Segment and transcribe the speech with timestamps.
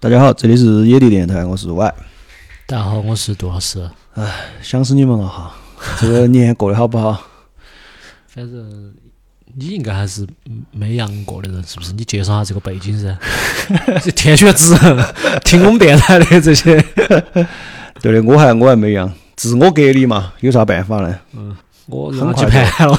[0.00, 1.94] 大家好，这里是野地电台，我是 Y。
[2.68, 3.90] 大家好，我是杜老师。
[4.14, 4.32] 哎
[4.62, 5.52] 想死你们了哈！
[6.00, 7.20] 这个年过得好不好？
[8.28, 8.94] 反正
[9.56, 10.24] 你应该还是
[10.70, 11.92] 没阳过的人，是不是？
[11.94, 13.18] 你介绍下这个背景噻。
[14.00, 15.04] 这天选之人，
[15.44, 16.80] 听我们电台的这些。
[18.00, 21.18] 对的，我还我还没阳，自我隔离嘛，有啥办法呢？
[21.32, 21.56] 嗯，
[21.86, 22.96] 我很快盘了。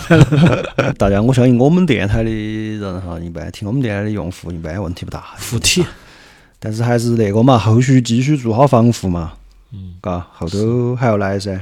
[1.00, 5.24] 大家，我相信我们电台的人哈，一般听我们电台的用户，一般问题不大。
[5.38, 5.86] 附体。
[6.60, 9.34] 但是还是那个嘛，后续继续做好防护嘛。
[9.72, 9.96] 嗯。
[10.02, 11.54] 嘎，后头还要来噻。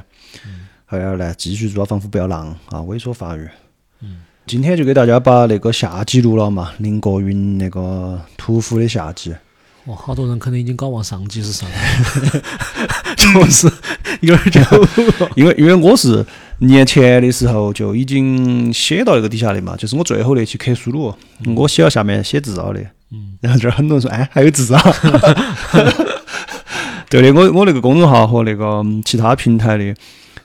[0.46, 0.68] 嗯。
[0.86, 3.48] 还要来继续做好防护，不要浪啊，猥琐发育。
[4.02, 4.22] 嗯。
[4.46, 9.36] 今天就给大家把那个夏季录了嘛，林国云那个屠夫的夏季。
[9.86, 11.66] 哦，好多人可能已经搞忘上集是啥，
[13.16, 13.72] 确 实
[14.20, 14.62] 有点久。
[15.36, 16.26] 因为因为我是
[16.60, 21.14] 年前的时候就已经写到那个底下的嘛，就是我最后那期克苏鲁，
[21.56, 22.82] 我写到下面写字了的。
[23.12, 23.38] 嗯。
[23.42, 24.82] 然后这儿很多人说，哎，还有字啊。
[27.10, 29.96] 对的，我我那个公众号和那个其他平台的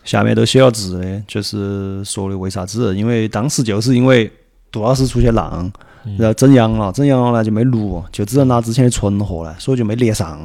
[0.04, 2.96] 下面都写了字的，就是说的为啥子？
[2.96, 4.30] 因为当时就是因为
[4.70, 5.70] 杜老师出去浪。
[6.18, 10.36] 然后整阳了，整阳了呢就没录，就只能拿之前的存货了，所以就没连上。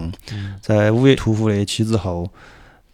[0.61, 2.29] 在五月屠夫那期之后，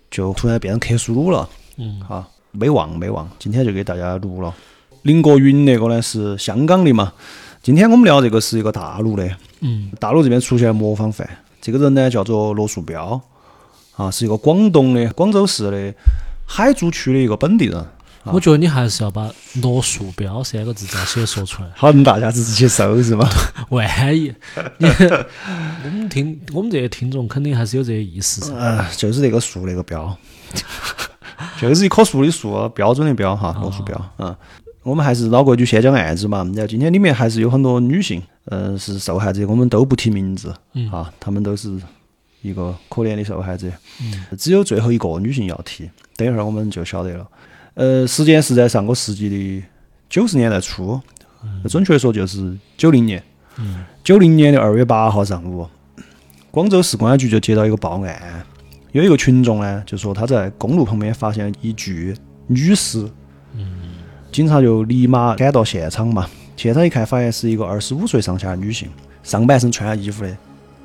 [0.09, 1.49] 就突然变成克苏鲁了。
[1.75, 4.53] 嗯，好，没忘没忘，今天就给大家录了。
[5.01, 7.11] 林国云那个呢是香港的嘛，
[7.63, 9.25] 今天我们聊这个是一个大陆的。
[9.61, 11.25] 嗯，大陆这边出现了模仿犯，
[11.61, 13.21] 这个人呢叫做罗树标，
[13.95, 15.93] 啊，是一个广东的广州市的
[16.45, 17.85] 海珠区的一个本地人。
[18.25, 19.31] 我觉得你还是要把
[19.63, 23.25] “罗树标”三个字这样写说出来， 好让大家自己去搜是吗？
[23.69, 24.33] 万一
[24.77, 24.87] 你
[25.85, 28.41] 我们听我们这些听众肯定还是有这些意识。
[28.53, 30.17] 嗯，就是那个树那个标，
[31.61, 34.13] 就是一棵树的树，标准的标哈，罗树标。
[34.17, 34.35] 嗯，
[34.83, 36.43] 我们还是老规矩，先讲案子嘛。
[36.53, 40.53] 然后今天里面还是有很多女性，嗯，是受害者，我们都不提名字，
[40.91, 41.79] 啊，她们都是
[42.41, 43.67] 一个可怜的受害者。
[44.01, 47.25] 嗯，只有最后一个女性要提，等一会儿我们就晓得了。
[47.75, 49.63] 呃，时间是在上个世纪的
[50.09, 50.99] 九十年代初，
[51.69, 53.23] 准确说就是九零年。
[54.03, 55.65] 九零年的二月八号上午，
[56.51, 58.45] 广州市公安局就接到一个报案，
[58.91, 62.13] 有一个群众呢就说他在公路旁边发现一具
[62.47, 63.07] 女尸。
[64.33, 66.27] 警察就立马赶到现场嘛，
[66.57, 68.89] 现场一看，发现是一个二十五岁上下的女性，
[69.21, 70.35] 上半身穿衣服的，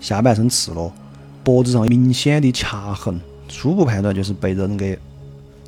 [0.01, 0.93] 下半身赤裸，
[1.43, 4.99] 脖子上明显的掐痕，初步判断就是被人给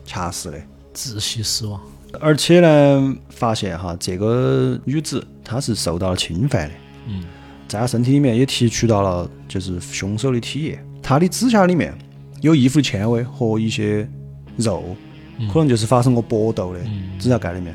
[0.04, 0.58] 掐死的。
[0.94, 1.80] 窒息死亡，
[2.20, 6.74] 而且呢，发现哈，这个女子她是受到了侵犯的。
[7.08, 7.24] 嗯，
[7.66, 11.96] 在她身体里面也提取到了就是凶手的体液，她的指甲里面
[12.42, 14.06] 有衣服纤维和一些
[14.58, 14.94] 肉，
[15.48, 16.80] 可能就是发生过搏斗的
[17.18, 17.74] 指甲盖里面。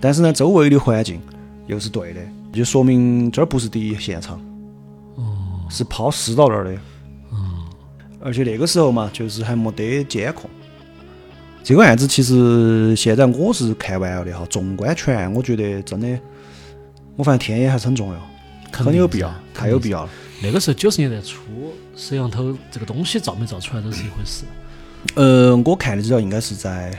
[0.00, 1.20] 但是呢，周围的环境
[1.66, 2.20] 又是对的，
[2.52, 4.40] 就说明这儿不是第一现场，
[5.14, 6.72] 哦，是抛尸到那儿的。
[7.30, 7.64] 哦，
[8.20, 10.48] 而且那个时候嘛，就是还没得监控。
[11.64, 16.18] 这个案子其实现在我是看完了的哈，纵观全案，我觉得真的，
[17.16, 18.20] 我发现天眼还是很重要，
[18.70, 20.10] 很有必要，太有必要了。
[20.42, 24.44] 那个时候九十年代初，摄像头这个东西照没照出来都是一回事。
[25.14, 26.92] 呃，我看的资料应该是在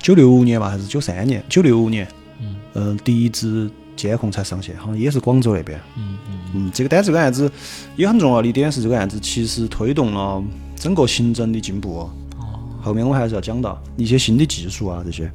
[0.00, 1.42] 九六年吧，还是九三年？
[1.48, 2.06] 九六年，
[2.40, 5.78] 嗯，呃，第一支监控才上线，好像也是广州那边。
[5.96, 7.50] 嗯嗯嗯，这个但这个案子
[7.96, 10.42] 也很重要的一点是，这个案子其实推动了
[10.76, 12.08] 整个刑侦的进步。
[12.80, 15.30] 后面我还是要讲到一些新的技术啊这些。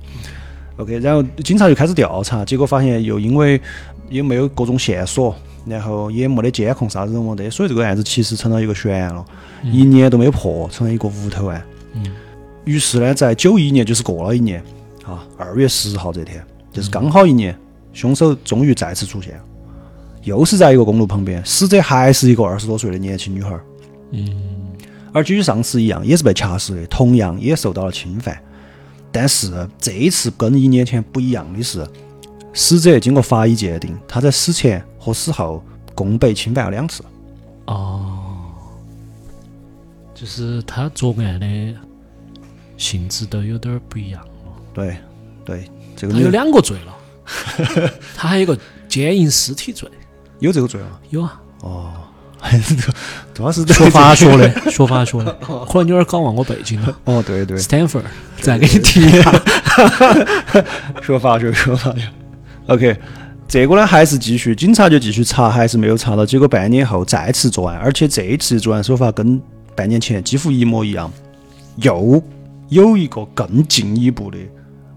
[0.78, 3.61] OK，然后警察就开始调查，结果发现又因为
[4.09, 5.35] 也没有各种线索，
[5.66, 9.23] 然后也没得监控啥子都没得，所以这个案子其实成了一个悬案了，
[9.63, 11.63] 一年都没破，成了一个无头案。
[11.93, 12.03] 嗯。
[12.65, 14.63] 于是呢，在九一年，就是过了一年，
[15.05, 17.57] 啊，二月十号这天，就是刚好一年，
[17.91, 19.39] 凶手终于再次出现，
[20.23, 23.59] 又是在一个公路旁边，死者还是一个二十多岁的年轻女孩。
[24.11, 24.29] 嗯。
[25.11, 28.35] 而与上次一样，也是被掐死的，同样也受到了侵犯。
[29.11, 31.87] 但是这一次跟一年前不一样的是，
[32.51, 37.03] 死者经过法医鉴定，他在死前和死后共被侵犯了两次。
[40.13, 41.47] 哦，就是他作案的
[42.77, 44.29] 性质都有点不一样了。
[44.73, 44.97] 对，
[45.43, 48.57] 对，这个他有两个罪了， 他还有个
[48.87, 49.89] 奸淫尸体罪，
[50.39, 50.99] 有这个罪吗？
[51.09, 51.41] 有啊。
[51.61, 51.93] 哦。
[53.33, 55.31] 主要是学法学的，学法学的，
[55.65, 56.99] 可能有点搞忘我背景了。
[57.05, 58.03] 哦，对对，Stanford，
[58.41, 59.31] 再给你提一下，
[61.01, 62.05] 学法学，学法学。
[62.67, 62.97] OK，
[63.47, 66.25] 这个呢还是继续，警察就继续查，还是没有查到。
[66.25, 69.41] 结果半年后再次作案，而且这一次作案手法跟
[69.75, 71.11] 半年前几乎一模一样，
[71.78, 72.22] 又
[72.70, 74.37] 有一个更进一步的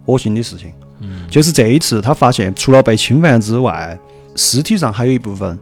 [0.07, 0.73] 恶心的事情。
[1.01, 3.99] 嗯，就是这一次他发现，除了被侵犯之外，
[4.35, 5.59] 尸体上还有一部分。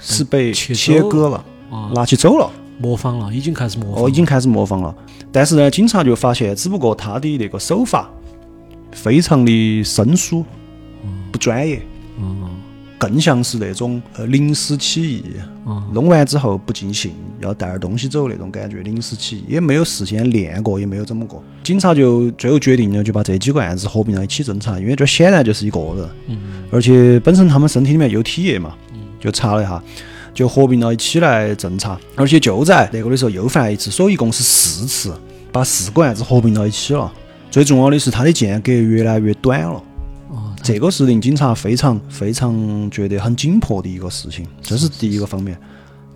[0.00, 1.44] 是被切割了，
[1.92, 2.48] 拿起走了。
[2.78, 4.04] 模仿了，已经开始模仿。
[4.04, 4.94] 哦，已经开始模仿了。
[5.32, 8.08] 但是呢，警察就发现，只不过他的那个手法
[8.92, 10.44] 非常的生疏，
[11.32, 11.82] 不专业。
[12.20, 12.47] 嗯。
[12.98, 15.22] 更像是那种呃临时起意，
[15.92, 18.82] 弄完之后不尽兴，要带点东西走那种感觉。
[18.82, 21.42] 临时起意也没有事先练过，也没有怎么过。
[21.62, 26.08] 警察就最后决定了，就把这几个案子合并到一起侦查，因为这显然就是一个人。
[26.26, 26.38] 嗯。
[26.70, 28.74] 而且本身他们身体里面有体液嘛，
[29.20, 29.82] 就查了一下。
[30.34, 35.12] 就合并到一起来侦查，而且就在那个的时候又犯了一次，所以一共是四次，
[35.50, 37.12] 把四个案子合并到一起了。
[37.50, 39.82] 最重要的是，他的间隔越来越短了。
[40.68, 45.58] 哦，这个是令警察非常非常觉得很紧迫的一个事情，这是第一个方面。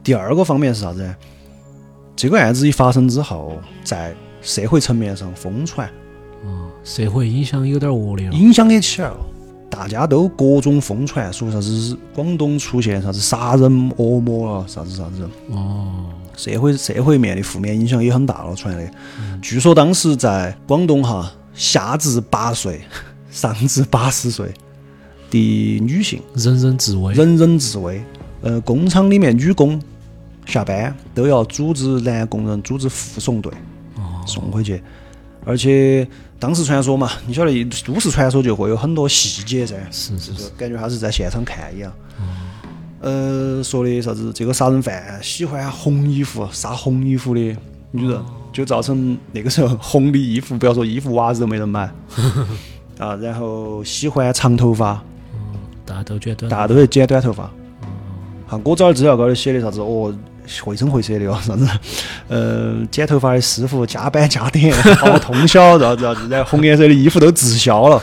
[0.04, 1.14] 第二个方面是啥子？
[2.14, 5.88] 这个案子一发生之后，在社会层面上疯传。
[6.44, 8.34] 啊，社会影响有点恶劣了。
[8.34, 9.16] 影响也起来了。
[9.70, 15.26] 大家都各种疯传，说啥子广东出现啥子杀人恶魔了，啥子啥子。
[15.50, 16.04] 哦，
[16.36, 18.90] 社会社会面的负面影响也很大了，传的。
[19.40, 22.82] 据说当时在广东哈，下至八岁，
[23.32, 24.54] 上至八十岁
[25.28, 28.00] 的女性，人人自危，人人自危。
[28.42, 29.82] 呃，工厂里面女工
[30.46, 33.52] 下班都要组织男工人组织护送队
[34.24, 34.80] 送回去，
[35.44, 36.06] 而且。
[36.42, 41.92] 当时传说嘛，你晓得都市传说就会有很多细节噻，是是是，感觉他是在现场看一样。
[42.98, 44.32] 呃，说的啥子？
[44.34, 47.40] 这个杀人犯喜欢红衣服，杀红衣服的
[47.92, 48.20] 女人，
[48.52, 51.88] 就造成那个时候红的衣服，不要说衣服，袜子都没人买。
[52.98, 55.02] 啊，然后喜欢长头发，
[55.84, 57.44] 大家都剪短，大家都会剪短头发。
[58.48, 59.80] 啊，我找的资料高头写的啥子？
[59.80, 60.14] 哦。
[60.60, 61.66] 绘声绘色的哦，啥子？
[62.26, 66.28] 呃，剪头发的师傅加班加点， 熬通宵，啥子啥子？
[66.28, 68.02] 然后红颜色的衣服都滞销了。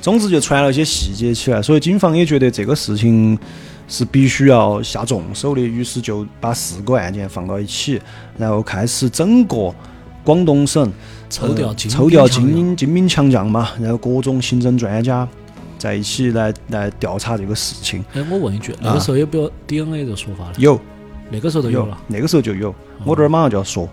[0.00, 3.38] 总之就传了一些细节起来，所以警方也觉得这个事情
[3.86, 8.02] 是必须要下重手的，于是就把四个案件放到一起，
[8.36, 9.72] 然后开始整个
[10.24, 10.92] 广东省
[11.32, 15.26] 抽调抽调精英精兵强将嘛，然后各种刑侦专家。
[15.78, 18.04] 在一起来来调查这个事情。
[18.14, 20.54] 哎，我问一句，那个时候有没有 DNA 这说法的？
[20.58, 20.78] 有，
[21.28, 21.98] 那个时候都有了。
[22.06, 22.72] 那个时候就有，
[23.04, 23.88] 我这儿马上就要说。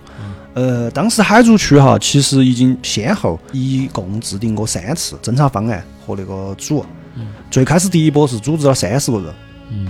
[0.54, 6.86] 呃，当时海珠区哈，其实已经先后一共制定过三次侦查方案和那个组。
[7.16, 9.34] 嗯最开始第一波是组织了三十个人。
[9.72, 9.88] 嗯。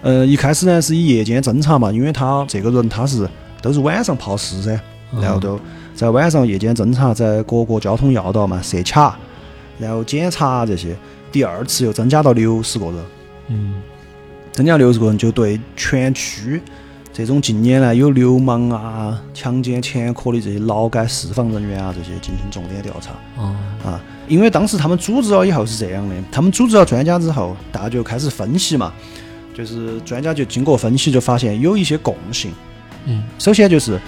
[0.00, 3.28] 呃，一开始呢是以夜间侦查嘛，因为他这个人他是
[3.60, 4.80] 都是晚上跑事噻，
[5.20, 5.60] 然后都
[5.94, 9.16] 在晚上夜间侦查，在各个交通要道嘛设卡，
[9.78, 10.96] 然后检查这些。
[11.30, 12.96] 第二次又增加到六十个人，
[13.48, 13.82] 嗯，
[14.52, 16.60] 增加六十个人，就对全区
[17.10, 23.12] 这种近年来有流氓啊、强奸前科的这些劳改释放人员啊，这些进行重点调查。
[23.40, 23.98] 哦，啊，
[24.28, 28.92] 因为当时他们组织了以后是这样的，他们组织了专家之后，大家就开始分析嘛，
[29.54, 32.52] 就是专家就经过分析就发现有一些共性。
[33.06, 33.98] 嗯，首先就是，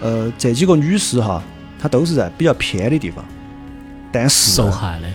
[0.00, 1.42] 呃，这几个女士哈，
[1.78, 3.24] 她都是在比较偏的地方，
[4.12, 5.06] 但是受害的。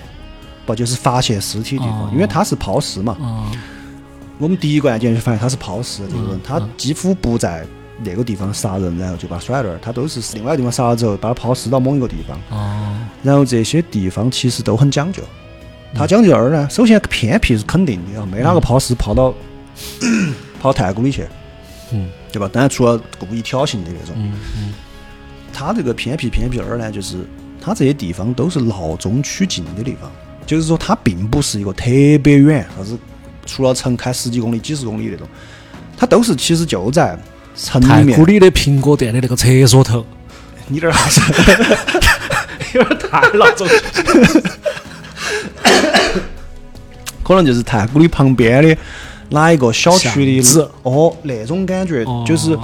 [0.65, 3.17] 不就是发现尸体的地方，因为她是抛尸嘛。
[4.37, 7.65] 我们第一个案件就发现她是抛尸的这个人，他几乎不在
[8.03, 12.39] 那个地方杀人，然后就把她甩那儿，她都是另外一个地方杀了之后，把她抛尸到某一个地方。
[12.49, 12.95] 哦。
[13.21, 15.21] 然后这些地方其实都很讲究，
[15.93, 19.33] 他讲究二呢，首先偏僻是肯定的，没哪个抛尸抛到
[20.61, 21.27] 跑太古里去，
[21.91, 22.49] 嗯，对吧？
[22.51, 24.15] 当然除了故意挑衅的那种。
[24.17, 24.73] 嗯嗯。
[25.53, 27.17] 他这个偏僻偏僻二呢，就是
[27.61, 30.09] 他这些地方都是闹中取静的地方。
[30.43, 31.85] 就是说，它并不是一个特
[32.21, 32.97] 别远，啥子
[33.45, 35.25] 除了城开十几公里、几十公里那种，
[35.95, 37.17] 它都是其实就在
[37.55, 38.09] 城里面。
[38.09, 40.05] 太古里的苹果店的那个厕所头，
[40.67, 41.21] 你这还是
[42.77, 43.67] 有点太闹中，
[47.23, 48.77] 可能就是太古里旁边的
[49.31, 50.69] 哪一个小区的子。
[50.83, 52.57] 哦，那种感觉，就是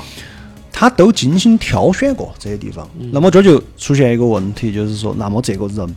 [0.71, 2.87] 他都精心挑选过这些地方。
[3.11, 5.95] 那么这就出现一个问题，就是说，那么这个人。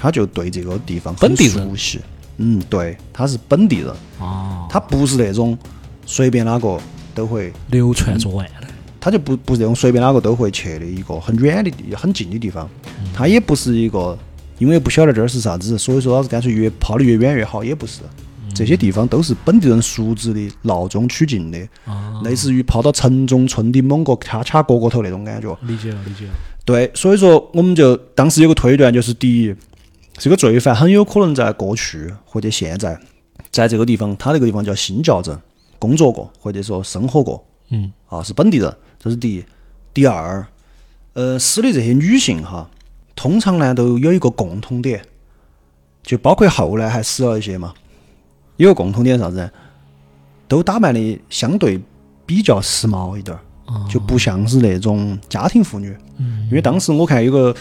[0.00, 1.98] 他就对这个地方本地熟悉，
[2.36, 3.88] 嗯，对，他是本地人，
[4.20, 5.58] 哦，他不是那种
[6.06, 6.78] 随便哪个
[7.12, 8.68] 都会流传作案的，
[9.00, 12.70] 他就不不是那种随便哪个都会去的一个很远的地很近的地方，
[13.12, 14.16] 他也不是一个
[14.58, 18.02] 因为不晓得这儿是啥子，所以说老子干脆越跑得越远越好，也不是，
[18.58, 21.58] 这些地方都是本地人熟知的闹中取静的，
[22.24, 26.26] 类似于跑到城中村的某个卡卡角角头那种感觉，理解了，理解。
[26.26, 26.32] 了，
[26.64, 29.54] 对，所以说我们就当时有个推断，就是第一。
[30.20, 32.98] 这个罪犯很有可能在过去或者现在，
[33.52, 35.38] 在这个地方，他那个地方叫新教镇
[35.78, 39.44] 工作过，或者说生活过，嗯，啊，是本地人，这是第一。
[39.94, 40.44] 第二，
[41.12, 42.68] 呃，死的这些女性哈，
[43.14, 45.00] 通常呢都有一个共同点，
[46.02, 47.72] 就包括后来还死了一些嘛，
[48.58, 49.50] 有个共同点啥子？
[50.46, 51.80] 都打扮的相对
[52.24, 53.40] 比较时髦一点儿，
[53.88, 55.96] 就不像是那种家庭妇女。
[56.18, 57.54] 因为当时我看有个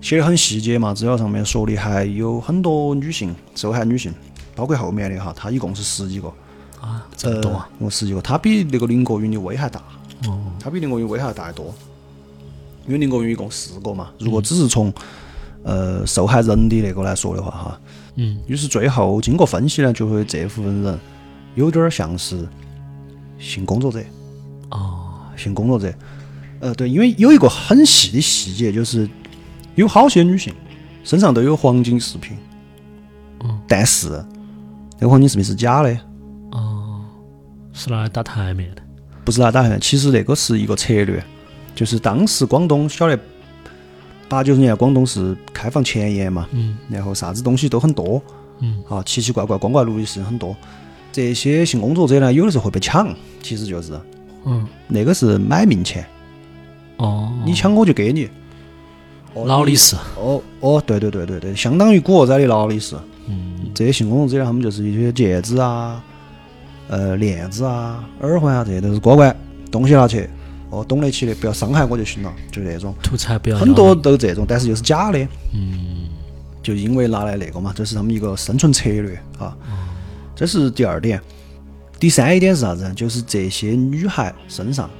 [0.00, 4.12] 写的很细节嘛，资料上面说的还有很多女性受害女性，
[4.54, 6.32] 包括后面的哈，她一共是十几个。
[6.80, 7.68] 啊，这么多啊！
[7.78, 9.80] 我十几个，她比那个林国云的威还大。
[10.28, 11.74] 哦，她比林国云威还要大得多。
[12.86, 14.92] 因为林国云一共四个嘛，如果只是从
[15.64, 17.80] 呃受害人的那个来说的话哈，
[18.16, 20.98] 嗯，于是最后经过分析呢，就会这部分人
[21.54, 22.46] 有点儿像是
[23.38, 24.02] 性工作者。
[24.70, 25.94] 哦，性工作者，
[26.58, 29.08] 呃，对，因为有一个很细的细节，就是
[29.76, 30.52] 有好些女性
[31.04, 32.36] 身上都有黄金饰品，
[33.44, 34.08] 嗯，但是
[34.98, 35.96] 那个黄金饰品是假的，
[36.50, 37.04] 哦，
[37.72, 38.82] 是拿来打台面的。
[39.24, 41.22] 不是拿来打台面，其实那个是一个策略，
[41.74, 43.16] 就是当时广东晓得
[44.28, 48.20] 八九十年代广东是开放前沿嘛，嗯然后啥子东西都很多，
[48.60, 50.56] 嗯，啊，奇奇怪怪、光怪陆离的事情很多。
[51.12, 53.08] 这些性工作者呢，有的时候会被抢，
[53.42, 53.98] 其实就是
[54.44, 56.04] 嗯，那个是买命钱，
[56.98, 58.28] 哦，你抢我就给你。
[59.34, 59.96] 哦劳力士。
[60.18, 62.96] 哦哦，对对对对对，相当于古惑仔的劳力士。
[63.28, 66.02] 嗯这些性工作者呢，他们就是一些戒指啊、
[66.88, 69.36] 呃链子啊、耳环啊，这些都是乖乖，
[69.70, 70.28] 东西拿去，
[70.70, 72.94] 哦，懂得起的，不要伤害我就行了，就那种。
[73.02, 75.18] 图财不要很多都这种，但是又是假的，
[75.54, 76.08] 嗯
[76.62, 79.56] 就因为拿来那个嘛，这是他们一个生存策略啊。
[80.34, 81.20] 这是第二点。
[81.98, 82.92] 第三一点是啥子？
[82.94, 84.90] 就是这些女孩身上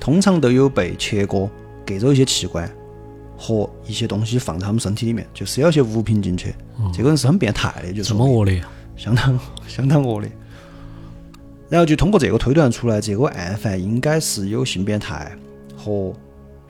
[0.00, 1.48] 通常都有被切割、
[1.86, 2.68] 割走一些器官
[3.36, 6.54] 和一些东西放在他们身体里面，就塞了些物品进去。
[6.92, 8.60] 这个人是很变态的，就是这么恶劣。
[8.96, 9.38] 相当
[9.68, 10.32] 相当恶劣。
[11.72, 15.32] 然后就通过这个推断出来，这个案犯应该是有性变态
[15.74, 16.12] 和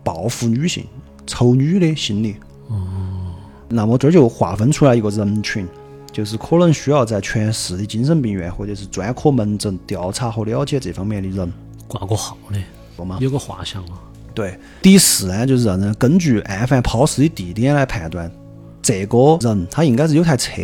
[0.04, 0.87] 报复女性、
[1.26, 2.37] 仇女的心理。
[2.68, 3.35] 哦
[3.68, 5.66] 那么这儿就划分出来一个人群，
[6.12, 11.52] 就是可能需要在全市的精神病院或者是专科门诊调查和了解这方面的人，
[11.88, 12.59] 挂过号的，
[12.97, 13.18] 懂吗？
[13.21, 13.99] 有个画像啊。
[14.32, 18.30] 对，第四呢，就是让人根据案犯抛尸的地点来判断，
[18.80, 20.62] 这个人他应该是有台车，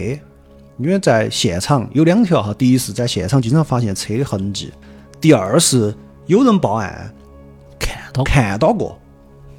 [0.79, 4.73] 因为在现场有两条哈，第一是在现场经常发现车的痕迹，
[5.21, 5.95] 第二是
[6.27, 7.13] 有人报案
[7.79, 8.99] 看到看到过，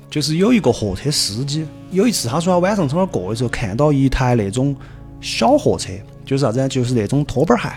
[0.09, 4.75] 就是有一个货车司机，有一次他说他晚上从那儿过的时候看到一台那种
[5.19, 5.91] 小货车，
[6.25, 6.69] 就是啥子呢？
[6.69, 7.69] 就是那种拖板儿鞋，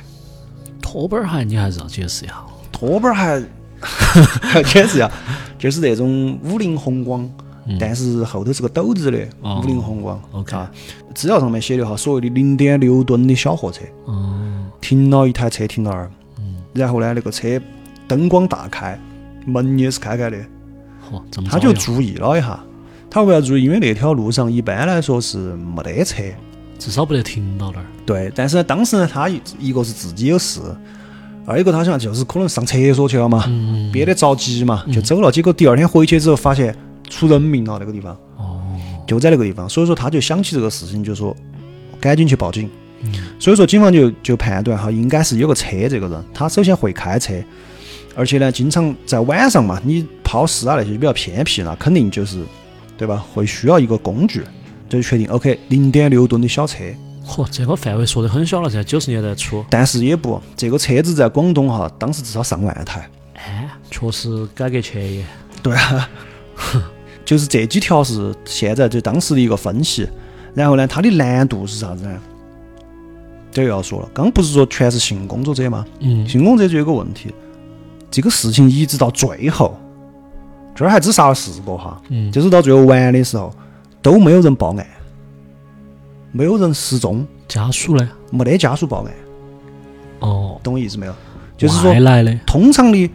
[0.80, 2.34] 拖板儿鞋，你还是要解释一下。
[2.70, 5.10] 拖板儿鞋， 解释一下，
[5.58, 7.28] 就是那种五菱宏光，
[7.78, 10.20] 但是后头是个斗字的哦五菱宏光。
[10.32, 10.70] OK 啊，
[11.14, 16.10] 资料上面写的哈，所谓的零点六吨的小货车，哦，停了一台车停那儿，
[16.72, 17.60] 然后呢，那个车
[18.08, 18.98] 灯光大开，
[19.46, 20.38] 门也是开开的，
[21.48, 22.58] 他就注意了一下。
[23.10, 23.64] 他为啥注意？
[23.64, 26.22] 因为那条路上一般来说是没得车，
[26.78, 27.84] 至少不得停到那儿。
[28.06, 28.32] 对。
[28.34, 30.60] 但是呢，当时呢，他一一个是自己有事，
[31.44, 35.30] 二一个他想就是可能上厕所去了嘛，嗯憋得着急嘛，就走了。
[35.30, 36.74] 结果第二天回去之后，发现
[37.12, 38.62] 出人命了，那个地方哦，
[39.06, 41.36] 就在那个地方，所以说他就想起这个事情，就说
[42.00, 42.68] 赶紧去报警。
[43.04, 47.34] 嗯所以说警方就就判断哈，应该是有个车这个人，他首先会开车，
[48.14, 52.44] 而且呢，经常在晚上嘛，你抛尸啊那些比较偏僻，那肯定就是
[52.96, 53.16] 对吧？
[53.34, 54.42] 会需要一个工具，
[54.88, 56.78] 这就确定 OK 零点六吨的小车，
[57.26, 59.64] 嚯，这个范围说得很小了噻，九十年代初。
[59.68, 63.10] 但是也不，这个车子在广东哈，当时至少上万台。
[63.34, 65.26] 哎，确实改革前沿。
[65.60, 66.08] 对啊，
[67.32, 70.06] 就是这几条是现在就当时的一个分析。
[70.52, 72.20] 然后呢，它的难度是啥子呢？
[73.50, 75.86] 这又要说了，刚不是说全是性工作者吗？
[76.00, 77.32] 嗯，性工作者就有个问题，
[78.10, 79.74] 这个事情一直到最后，
[80.74, 83.50] 这儿还只杀了四个哈，嗯就是到最后完的时候
[84.02, 84.86] 都没有人报案，
[86.32, 88.06] 没有人失踪，家属呢？
[88.30, 89.12] 没得家属报案，
[90.20, 91.14] 哦，懂我意思没有？
[91.56, 92.38] 就是说，来的。
[92.46, 93.10] 通常的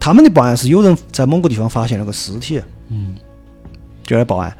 [0.00, 3.14] 他们的报案是有人在某个地方发现了个尸体，嗯，
[4.04, 4.56] 就来报案。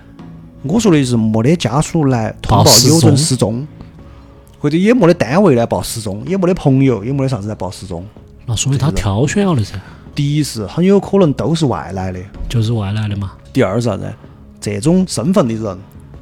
[0.63, 3.67] 我说的是没得家属来通报有人踪失踪，
[4.59, 8.05] 或者也没得单位来报失踪，也没得朋友，也没得啥子来报失踪。
[8.47, 9.75] 那说明他挑选了的噻，
[10.15, 13.33] 第一是很有可能都是外来的，就是外来的嘛。
[13.53, 14.11] 第二是啥子？
[14.61, 15.79] 这种身份的人，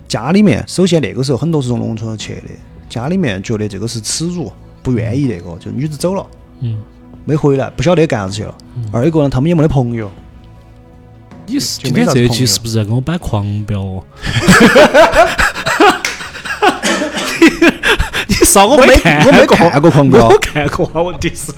[0.09, 2.43] 家里面首先那个时候很多是从农村去的，
[2.89, 4.51] 家里面觉得这个是耻辱，
[4.83, 6.27] 不愿意那个，就女子走了
[6.59, 6.79] 嗯，
[7.25, 8.55] 没回来，不晓得干啥子去了。
[8.91, 10.11] 二一个呢，他们也没得朋友，
[11.47, 14.05] 你是今天这一啥子朋友期是不是在跟我摆狂飙哦？
[18.29, 21.53] 你少我我没看我没过看过狂飙我看过啊，问题是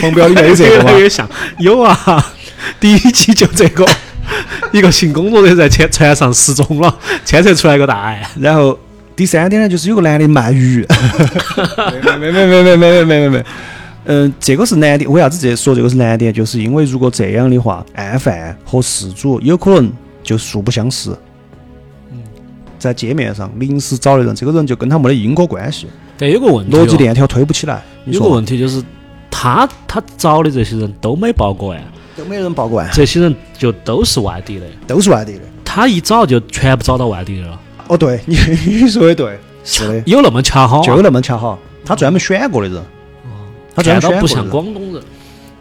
[0.00, 1.28] 狂飙里面有这个吗 越像
[1.58, 2.26] 有啊，
[2.80, 3.86] 第一集就这个，
[4.72, 8.18] 一个性工作者在船船上失踪了，牵扯出来一个大案。
[8.40, 8.78] 然后
[9.14, 10.84] 第三点呢，就是有个男的卖鱼，
[12.16, 13.44] 没没没没没没没没没没，
[14.06, 15.10] 嗯，这个是难点。
[15.10, 16.32] 为啥子这说这个是难点？
[16.32, 21.10] 就是因为如果这样的话，案犯和事主有可能就素不相识。
[22.12, 22.18] 嗯，
[22.78, 27.82] 在街面上临时找的人，这个人就跟他没得因果关系，但有个问题、哦，逻辑链条推不起来。
[28.04, 28.80] 有个问题就是，
[29.28, 31.82] 他他找的这些人都没报过案，
[32.16, 35.40] 都没人报过案，这些人就都是外地的，都是外地的。
[35.64, 40.82] 他一找就全部找到外地的了，哦，对，你 你说的对，是的，有那么恰好、啊？
[40.86, 42.80] 就那么恰好，他专门选过的人。
[43.76, 44.48] 他专看到不像。
[44.48, 45.02] 广东人，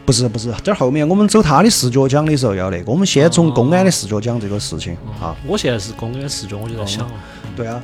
[0.05, 5.35] 不是不是，这儿后面我们走他的视角讲的时候要那个，我们先从公安的视角讲这个事情啊。
[5.45, 7.13] 我现在是公安视角，我就在想了，
[7.55, 7.81] 对啊，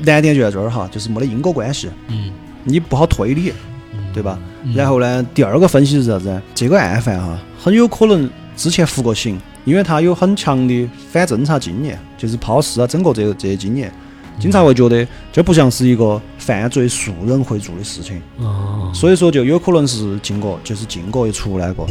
[0.00, 2.32] 难点就在这儿哈，就是没得因果关系，嗯，
[2.64, 3.52] 你不好推理，
[4.14, 4.38] 对吧？
[4.64, 6.42] 嗯然后呢，第二个分析是啥子？
[6.54, 13.92] 这个案犯哈，很有可能之前服过刑，因为他有很强的反侦查经验，就是抛尸啊，整个这个这些经验。
[14.38, 21.86] 警察会觉得这不像是一个犯罪素人会做的事情，哦，所以说就有可能是进过，就是进过又出来过。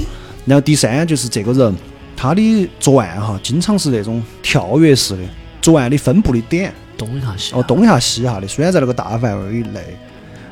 [0.45, 1.75] 然后第三就是这个人
[2.15, 5.23] 他的作案哈，经常是那种跳跃式的
[5.61, 9.81] 作案的分布的点，东一下西哦，东一下西一下的，虽然在那个大范围以内，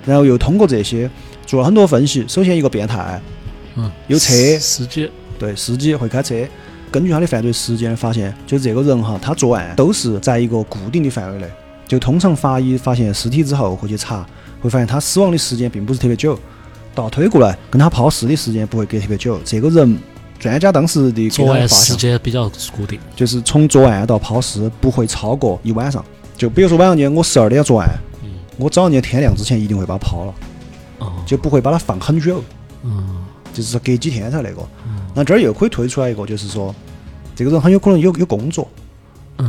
[0.05, 1.09] 然后又通过这些
[1.45, 2.25] 做了很多分析。
[2.27, 3.21] 首先一个变态，
[3.75, 4.33] 嗯，有车。
[4.33, 6.35] 司司机，对司机会开车，
[6.89, 11.47] 根据他的犯罪时间发现，就这个人哈，他作案都是在一个固定的范围内。
[11.87, 14.25] 就通常法医发现尸体之后会去查，
[14.61, 16.37] 会发现他死亡的时间并不是特别久，
[16.95, 19.39] 倒推过来跟他抛尸的时间不会隔特别久。
[19.43, 19.99] 这个人
[20.39, 26.03] 专家当时的给作案时间比较固定，就是从作案到抛尸不会超过一晚上。
[26.35, 27.89] 就比如说晚上间我十二点作案，
[28.23, 30.33] 嗯，我早上间天亮之前一定会把它抛了，
[30.99, 32.43] 哦，就不会把它放很久，
[32.83, 33.23] 嗯，
[33.53, 34.61] 就是说隔几天才那个。
[35.15, 36.73] 那这儿又可以推出来一个，就是说
[37.35, 38.67] 这个人很有可能有有工作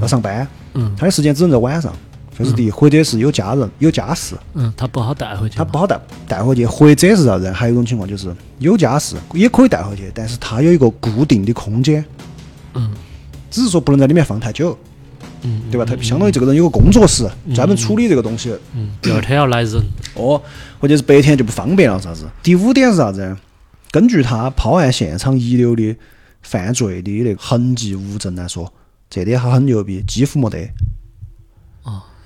[0.02, 1.90] 要上班，嗯他的时间只能在晚上，
[2.36, 7.50] 这是第一，或者是有家人有家室，嗯，他不好带回去，他不好带带回去，或者是啥子？
[7.52, 12.04] 还有一种情况就是有家室也可以带回去，但是他有一个固定的空间，
[12.74, 12.90] 嗯
[13.50, 14.76] 只是说不能在里面放太久，
[15.42, 15.84] 嗯，对吧？
[15.84, 18.52] 他相当于这个人有个工作室，专门处理这个东西。
[18.75, 19.80] 嗯，第二天要来人，
[20.14, 20.42] 哦，
[20.80, 22.28] 或者是白天就不方便了，啥子？
[22.42, 23.36] 第五点是啥子？
[23.92, 25.94] 根据他抛案现场遗留的
[26.42, 28.73] 犯罪的那个痕迹物证来说，
[29.08, 30.68] 这点他很牛逼，几乎没得。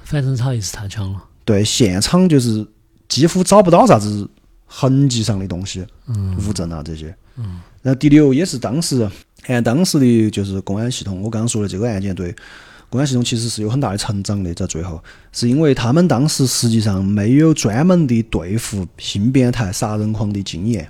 [0.08, 2.66] 哦，反正他意识太强了，对，现场就是
[3.08, 4.28] 几乎找不到啥子
[4.66, 5.84] 痕迹上的东西，
[6.46, 7.14] 物证啊这些。
[7.36, 7.60] 嗯。
[7.82, 9.08] 然后第六也是当时
[9.46, 12.34] 按当时的就是公安系统，我刚刚说的这个案件对
[12.90, 20.88] 公安系统其实是有很大的成长的，在最后是因为他们当时实际上没有专门的对付性变态杀人狂的经验，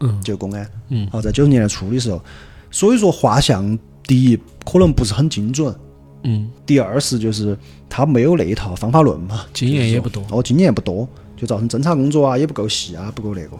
[0.00, 0.70] 嗯就公安。
[0.90, 2.22] 嗯好，在九十年代初的时候，
[2.70, 5.74] 所以说画像第一可能不是很精准，
[6.22, 7.56] 嗯，第二是就是
[7.88, 13.50] 他没有那一套方法论嘛，经验也不多哦，经验不多，就造成侦查工作啊也不够细啊，不够那个。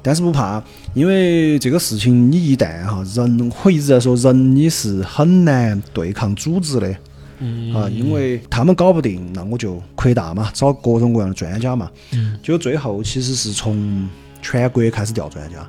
[0.00, 0.62] 但是不怕，
[0.94, 6.96] 因为这个事情你一旦哈人，我一直在说人你是很难对抗组织的。
[7.40, 11.90] 嗯啊，因为他们搞不定，那我就扩大嘛，找各种各样的专家嘛。
[12.12, 12.38] 嗯。
[12.42, 14.08] 就最后其实是从
[14.40, 15.66] 全国开始调专家，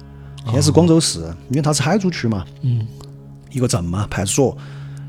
[0.52, 2.88] 先是广州市，因为它是海珠区嘛，嗯
[3.52, 4.58] 一个镇嘛，派出所，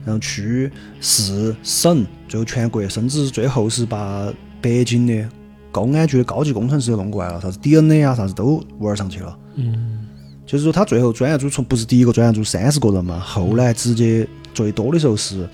[0.04, 5.28] 然后区、市、省，最后全国，甚至最后是把北京的
[5.70, 9.38] 公安局的高级工程师都弄过来了，啥子 DNA 啊，啥子都玩上去了。
[9.56, 10.06] 嗯
[10.46, 15.48] 就是说，他最后专案组从不是第一个专案组三十个人嘛，后来直接最多的时候是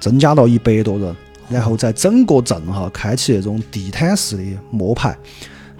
[0.00, 1.14] 增加到一百多人，
[1.48, 4.42] 然后在整个镇哈开启那种地毯式的
[4.72, 5.16] 摸排。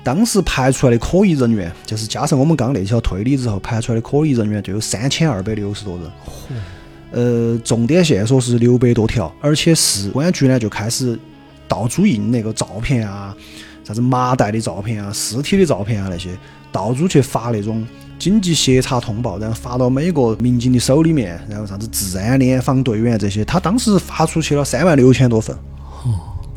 [0.05, 6.07] 当时排出来的可疑人员，就是加上我们刚刚那条推理之后排出来的可疑人员就有三千二百六十多人。
[7.15, 11.17] 呃，重点线索是六百多条，而且市公安局呢就开始
[11.69, 13.35] 到处印那个照片啊，
[13.85, 16.37] 啥子麻袋的照片啊、尸体的照片啊那些，
[16.73, 17.87] 到处去发那种
[18.19, 25.57] 紧急协查通报，然后发到每个民警的手里面，然后啥子治安联防队员这些，他当时发出去了三万六千多份，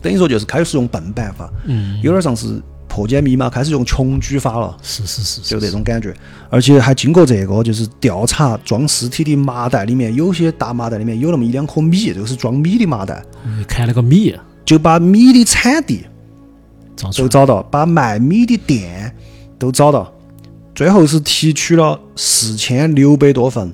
[0.01, 2.59] 等于说就是开始用笨办法，嗯，有点像是
[2.97, 4.75] 破解密码开始用穷举法了。
[4.81, 6.11] 是是是，就这种感觉，
[6.49, 16.07] 而且还经过这个，就是调查装尸体的麻袋里面，有些大麻袋里面有那么一两颗米，这个是装米的麻袋，嗯看那个米就把米的产地
[17.15, 19.15] 都找到，把卖米的店
[19.59, 20.11] 都找到，
[20.73, 23.71] 最后是提取了四千六百多份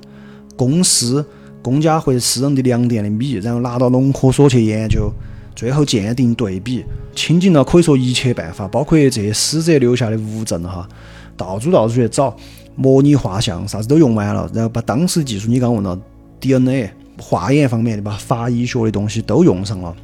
[0.54, 1.24] 公司、
[1.62, 5.10] 公家或者私人的粮店的米，然后拿到农科所去研究，
[5.54, 10.88] 最后鉴定对比，倾尽了可以说一切办法，包括这些死者留下的物证哈，
[11.36, 12.36] 到处到处去找，
[12.74, 15.98] 模拟画像啥子都用完了，然后把当时技术你刚问了
[16.40, 16.90] DNA
[17.20, 19.94] 化验方面的吧，法医学的东西都用上了。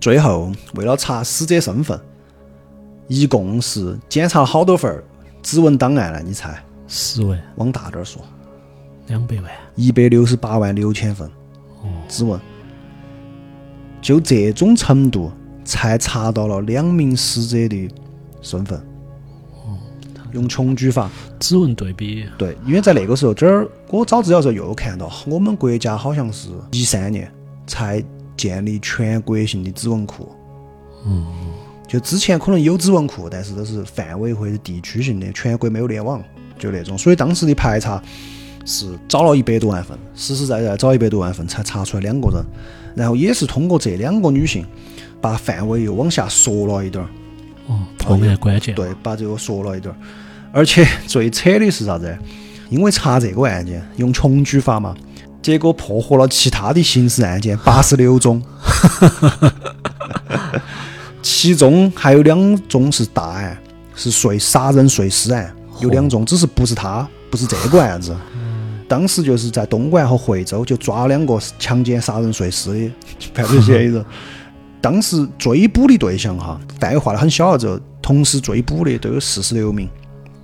[0.00, 1.98] 最后为了查死者身份，
[3.06, 5.02] 一共是检查了好多份
[5.42, 6.20] 指纹档案呢？
[6.24, 6.62] 你猜？
[6.88, 8.20] 十万，往大点儿说，
[9.06, 9.44] 两百万，
[9.76, 11.30] 一百六十八万六千份
[12.08, 12.38] 指纹。
[14.04, 15.32] 就这种程度，
[15.64, 17.88] 才查到了两名死者的
[18.42, 18.78] 身份。
[20.32, 22.26] 用穷举法，指纹对比。
[22.36, 27.32] 对，因为在那个时候，这儿我找资料的时候又看到，我们国家好像是一三年
[27.66, 28.04] 才
[28.36, 30.28] 建立全国性的指纹库。
[31.06, 31.24] 嗯。
[31.88, 36.22] 就之前可能有指纹库，但是都是范围或者地区性的，全国没有联网，
[36.58, 36.98] 就那种。
[36.98, 38.02] 所以当时的排查
[38.66, 42.44] 是找了一百多万份，实实在在找一百多万份才查出来两个人。
[42.94, 44.64] 然后也是通过这两个女性，
[45.20, 47.08] 把范围又往下缩了一点儿。
[47.66, 48.74] 哦，破案关键。
[48.74, 49.96] 对，把这个缩了一点儿。
[50.52, 52.16] 而且最扯的是啥子？
[52.70, 54.94] 因为查这个案件用穷举法嘛，
[55.42, 58.42] 结果破获了其他的刑事案件八十六宗，
[61.22, 63.56] 其中还有两宗是大案，
[63.94, 68.16] 是碎杀人碎尸案，有两宗，只是不是他，不是这个案子。
[68.86, 72.90] 当时就是在东莞和惠州就抓了两个强奸、杀人、碎尸的
[73.32, 74.04] 犯罪嫌疑人。
[74.80, 79.88] 当时追捕的对象哈，范围划得很小了之后，同时追捕的都有四十六名。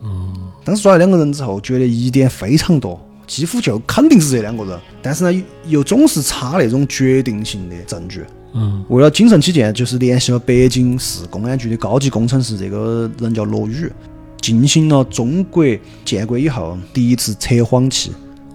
[0.03, 0.33] 嗯。
[0.65, 4.81] 当时抓了两个人之后，觉得疑点非常多，几乎就肯定是这两个人。
[5.03, 8.25] 但是呢，又总是差那种决定性的证据。
[8.55, 8.83] 嗯。
[8.89, 13.93] 为了谨慎起见，就是联系了北京市公安局的高级工程师，这个人叫罗宇，
[14.41, 15.63] 进行了中国
[16.03, 18.11] 建国以后第一次测谎器。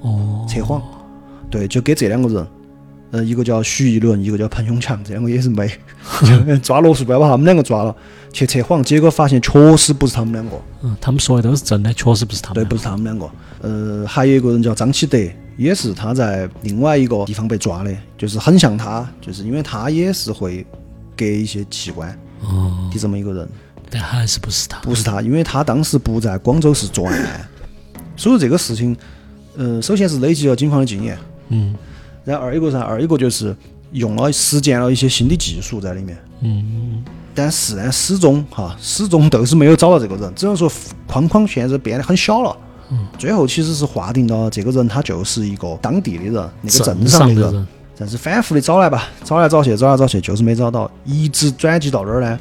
[0.06, 0.82] 哦，测谎，
[1.50, 2.48] 对，就给这两个人，
[3.12, 5.68] 呃，一个叫徐一伦，一个叫彭永强，这两个也是没
[6.62, 7.96] 抓罗素标把他们两个抓了，
[8.32, 10.52] 去测谎，结果发现确实不是他们两个。
[10.84, 12.64] 嗯，他们说的都是真的，确实不是他们。
[12.64, 13.30] 对，不是他们两个。
[13.62, 15.18] 呃，还有一个人叫张启德，
[15.58, 20.64] 也是他在另外一个地方被抓的，就是很像他，就是因为他也是会
[21.16, 23.50] 给一些器官哦的这么一个人，
[23.90, 24.80] 但还是不是他？
[24.82, 27.50] 不是他，因为他当时不在广州市作案，
[28.16, 28.96] 所以这个事情。
[29.58, 31.18] 嗯，首先是累积了警方的经验，
[31.50, 31.76] 嗯，
[32.24, 33.56] 然后二一个噻，二一个就是
[33.92, 40.72] 用了实践了一些新的技术在里面，嗯，但是呢，始终哈，始终都是没有找到这个人，只能说
[41.08, 42.58] 框框现在变得很小了，
[42.92, 52.38] 嗯，最后其实是划定了这个人他就是一个当地的人，那个镇上的人，但是反复的找来吧，找来找去，找来找去，就是没找到，一直转机到哪儿呢？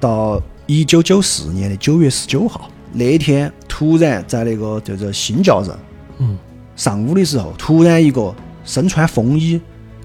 [0.00, 5.74] 到一九九四年的九月十九号那一天，突然在那个叫做新教镇，
[6.18, 6.38] 嗯。
[6.76, 8.32] 上午的时候，突然一个
[8.64, 9.60] 身穿风衣、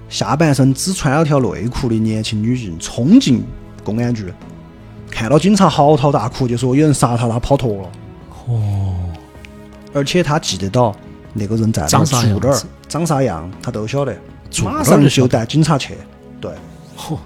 [0.08, 3.44] 下半身只穿了条内裤的年轻女性冲进
[3.84, 4.32] 公安局，
[5.10, 7.88] 看到警察嚎啕大哭，就说有人杀她，她跑脱了。
[8.48, 8.94] 哦，
[9.92, 10.92] 而且他记得到
[11.34, 14.16] 那个人在哪儿住哪儿，长啥样，他都晓得，
[14.64, 15.94] 马上就带警察去。
[16.40, 16.50] 对，
[16.96, 17.16] 嚯，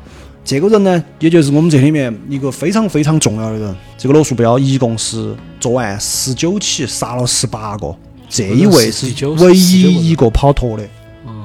[0.44, 3.76] 这个人呢，也就是我们这里面一个非常非常重要的人。
[3.96, 7.96] 这个罗树标一共是作案十九起，杀了十八个。
[8.28, 10.88] 这一位是唯一一个跑脱的，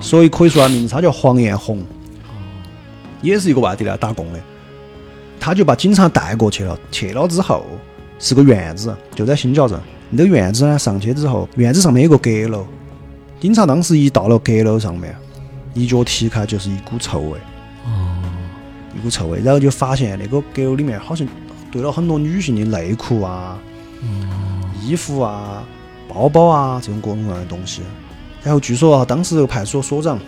[0.01, 1.83] 所以可以说他名字他叫黄艳红，
[3.21, 4.39] 也是一个外地来打工的。
[5.39, 7.65] 他就把警察带过去了，去了之后
[8.19, 9.79] 是个院子，就在新桥镇。
[10.09, 12.65] 那个院子呢，上去之后，院子上面有个阁楼。
[13.39, 15.15] 警察当时一到了阁楼上面，
[15.73, 17.39] 一脚踢开就是一股臭味，
[18.95, 21.27] 一股臭味，然后就发现那个阁楼里面好像
[21.71, 23.57] 堆了很多女性的内裤啊、
[24.83, 25.63] 衣服啊。
[26.13, 27.81] 包包啊，这种各种各样的东西。
[28.43, 30.19] 然后据说啊，当时这个派出所所长，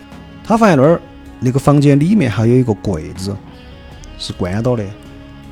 [0.42, 1.00] 他发现那儿
[1.40, 3.36] 那个房间里面还有一个柜子
[4.18, 4.84] 是关到的。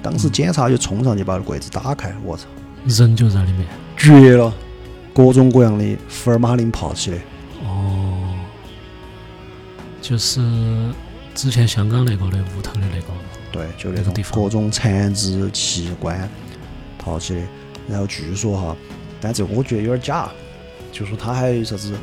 [0.01, 2.47] 当时检查就冲上去把柜子打开，我操，
[2.87, 3.67] 人就在里面，
[3.97, 4.53] 绝了！
[5.13, 7.17] 各种各样的福尔马林泡起的。
[7.65, 8.35] 哦，
[10.01, 10.41] 就是
[11.35, 13.07] 之前香港那个的屋头的那个。
[13.53, 16.29] 对，就那种各种残肢器官
[16.99, 17.41] 泡起的。
[17.89, 18.77] 然后据说哈。
[19.23, 20.29] 但这个我觉得有点假，
[20.91, 21.95] 就说他还有啥子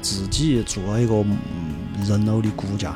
[0.00, 1.14] 自己做了一个
[2.06, 2.94] 人偶的骨架，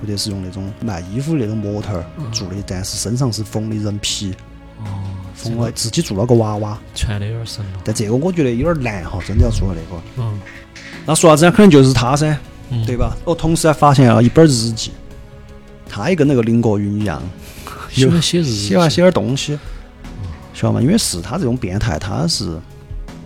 [0.00, 4.32] 或者是用那种卖衣服那种模特儿做的，但是身上是缝的人皮，
[4.78, 5.02] 哦，
[5.34, 7.80] 缝了自己做了个娃娃，穿的有点神了。
[7.84, 10.02] 但这个我觉得有点难哈，真的要做那个。
[10.18, 10.40] 嗯。
[11.04, 11.50] 那说啥子呢？
[11.50, 12.38] 可能就是他噻，
[12.86, 13.16] 对吧？
[13.24, 14.92] 哦同时还发现了一本日记，
[15.88, 17.20] 他也跟那个林国云一样，
[17.90, 19.58] 喜欢写日记，喜欢写点东西，
[20.54, 20.80] 晓得吗？
[20.80, 22.58] 因为是他这种变态，他是。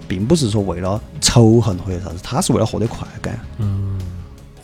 [0.09, 3.39] 并不是说为了仇恨或者啥子，他是为了获得快感。
[3.59, 3.99] 嗯，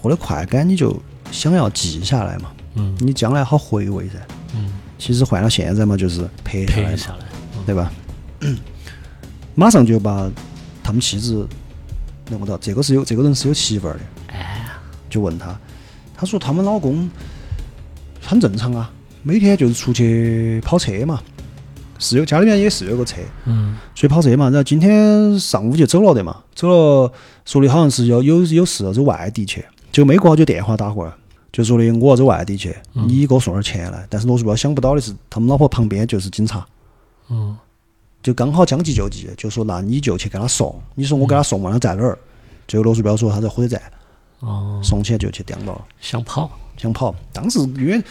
[0.00, 1.00] 获得快感，你就
[1.31, 2.50] 想要记下来嘛。
[2.74, 4.14] 嗯，你将来好回味噻。
[4.55, 7.26] 嗯，其实换了现在嘛，就是拍下来，下来，
[7.66, 7.92] 对吧？
[9.55, 10.31] 马上就把
[10.83, 11.46] 他们妻子
[12.31, 14.00] 弄不到，这个是有这个人是有媳妇儿的。
[14.28, 14.66] 哎，
[15.11, 15.59] 就问他，
[16.16, 17.11] 他说他们老公
[18.20, 18.90] 很正常啊，
[19.22, 21.20] 每天就是出去跑车嘛。
[22.02, 24.46] 是有家里面也是有个车，嗯所以跑车嘛。
[24.46, 27.12] 然后今天上午就走了的嘛，走了
[27.46, 31.12] 说的好像是要有有事要走外地去，就没过好久电话打过来，
[31.52, 34.04] 就说的我要走外地去，你给我送点钱来。
[34.10, 36.66] 但是罗叔标想不到的是，他们老婆旁边就是警察，
[37.30, 37.56] 嗯
[38.22, 42.18] 就刚好将计就计，就说那你就去给他送，你说我给他送完了在哪儿？
[42.68, 43.82] 最后罗叔标说他在火车站，
[44.40, 47.14] 哦，送起来就去颠到了，想跑，想跑。
[47.32, 48.02] 当时因为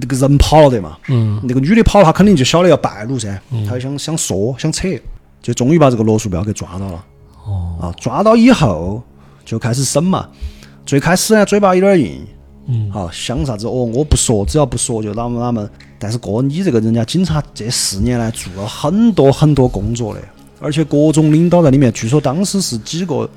[0.00, 1.40] 那个人跑了的嘛，嗯。
[1.44, 4.88] 那个女的跑了，她肯定就晓得要败露噻，她就想想说想扯，
[5.40, 7.04] 就终于把这个罗树标给抓到了。
[7.44, 9.02] 哦，啊，抓到以后
[9.44, 10.28] 就开始审嘛。
[10.84, 12.26] 最开始呢，嘴巴有点硬，
[12.66, 12.90] 嗯。
[12.90, 15.68] 好想啥子哦，我不说，只要不说就哪么哪么。
[16.00, 20.20] 但是哥，你这个人家警察这四年来做了很多很多工作的，
[20.60, 23.28] 而且各种领导在里面，据说当时是几个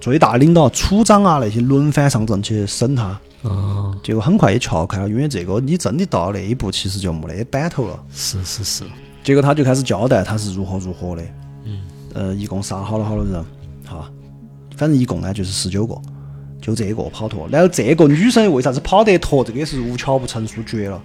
[0.00, 7.98] 最大领导、处长啊那些轮番上阵去审他，哦，结果很快也撬开了，因为这个你真的到那一步，其实就没得板头了。
[8.12, 8.84] 是是是，
[9.24, 11.22] 结果他就开始交代他是如何如何的，
[11.64, 11.80] 嗯，
[12.12, 13.42] 呃，一共杀好了好多人，
[13.86, 14.10] 哈，
[14.76, 15.96] 反正一共呢就是十九个，
[16.60, 17.48] 就这个跑脱。
[17.50, 19.42] 然后这个女生为啥子跑得脱？
[19.42, 21.02] 这个也是无巧不成书绝了。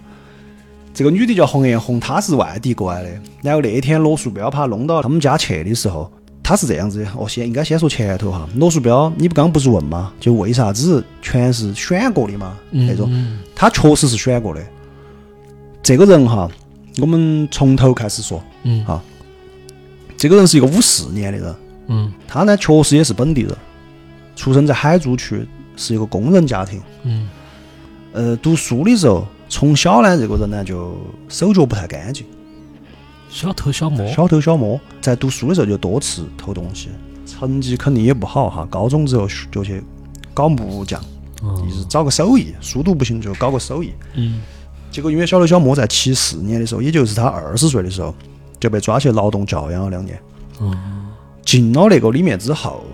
[0.92, 3.10] 这个女的叫洪艳红，她是外地过来的。
[3.42, 6.10] 然后那天罗树标把她弄到他们家去的时候，
[6.46, 7.10] 她是这样子的。
[7.18, 8.48] 哦，先应该先说前头哈。
[8.54, 10.12] 罗树标，你不刚不是问吗？
[10.20, 12.56] 就为啥子全是选过的嘛？
[12.70, 13.10] 那种，
[13.52, 14.64] 他确实是选过的。
[15.82, 16.48] 这个人哈，
[17.00, 18.40] 我们从头开始说。
[18.62, 19.02] 嗯哈，
[20.16, 21.54] 这个人是一个五四年的人，
[21.88, 23.52] 嗯他呢确实也是本地人，
[24.36, 25.44] 出生在海珠区，
[25.76, 26.80] 是一个工人家庭。
[27.02, 27.28] 嗯
[28.12, 30.96] 呃，读书的时候，从小呢，这个人呢就
[31.28, 32.24] 手脚不太干净，
[33.36, 36.88] 小偷小摸，小偷小摸，在读书的时候就多次偷东西，
[37.26, 38.66] 成绩肯定也不好哈。
[38.70, 39.84] 高中之后就去
[40.32, 40.98] 搞木匠，
[41.42, 43.92] 哦就是找个手艺，书读不行就搞个手艺。
[44.14, 44.40] 嗯
[44.90, 48.14] 结果因为小偷小摸在七四年的时候，也就是他二十岁的时候，
[48.58, 50.18] 就被抓去劳动教养了两年。
[50.58, 50.74] 哦
[51.44, 52.86] 进了那个里面之后，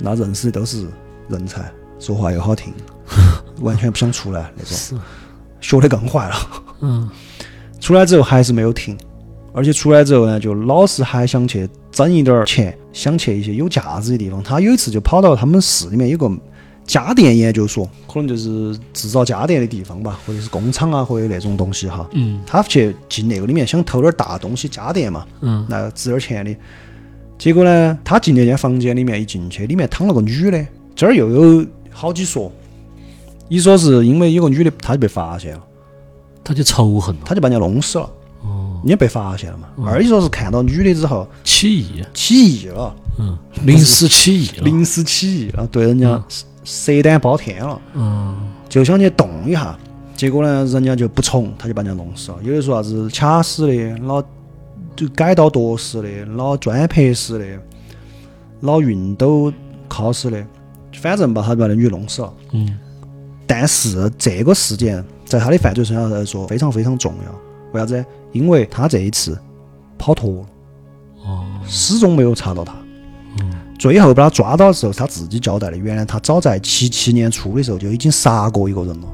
[0.00, 0.86] 那认识的都是
[1.28, 2.74] 人才，说话又好听，
[3.62, 4.94] 完全不想出来那种，是，
[5.62, 6.36] 学的更坏了。
[6.80, 7.08] 嗯
[7.80, 8.98] 出来之后还是没有停，
[9.58, 14.40] 而且出来之后呢，就老是还想去挣一点儿钱，想去一些有价值的地方。
[14.40, 16.30] 他有一次就跑到他们市里面有个
[16.86, 22.08] 家电研究所，可能就是制造家电的地方吧，或者是工厂啊，或者那种东西哈。
[22.12, 26.54] 嗯他去进那个里面想偷点儿大东西家电嘛，嗯那值点钱的。
[27.36, 32.52] 结果呢，他进那间房间里面一进去，里面躺了个女的，这儿又有好几说。
[33.48, 35.62] 一说是因为有个女的，她就被发现了，
[36.44, 38.10] 他就仇恨了，她就把人家弄死了，
[38.78, 39.68] 哦，人家被发现了嘛。
[39.84, 46.22] 二一说是看到女的之后起义，起义了，嗯，临时起义了，临时起义了，对人家
[46.64, 48.36] 蛇胆包天了，嗯
[48.68, 49.76] 就想去动一下。
[50.14, 52.38] 结果呢，人家就不从，他就把人家弄死了。
[52.42, 54.22] 有的说啥子卡死的，老
[54.96, 57.46] 就改刀剁死的，老砖拍死的，
[58.60, 59.52] 老熨斗
[59.88, 60.44] 铐死的，
[60.94, 62.32] 反正把他把那女的弄死了。
[62.52, 62.78] 嗯
[63.46, 67.32] 但是这个事件在他的犯罪生涯来说非常非常重要，
[67.72, 68.04] 为啥子？
[68.32, 69.38] 因为他这一次
[69.96, 70.46] 跑脱了，
[71.26, 72.74] 哦始终没有查到他。
[73.78, 79.08] 最后把他抓到的时候，他自己交代的，原来他早在七七年初的时候就已经杀过一个人了。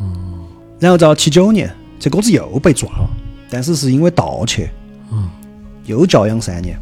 [0.00, 0.46] 嗯
[0.78, 3.10] 然后到七九年，这哥子又被抓了，
[3.50, 4.70] 但是是因为盗窃，
[5.10, 5.28] 嗯
[5.86, 6.78] 又教养三年。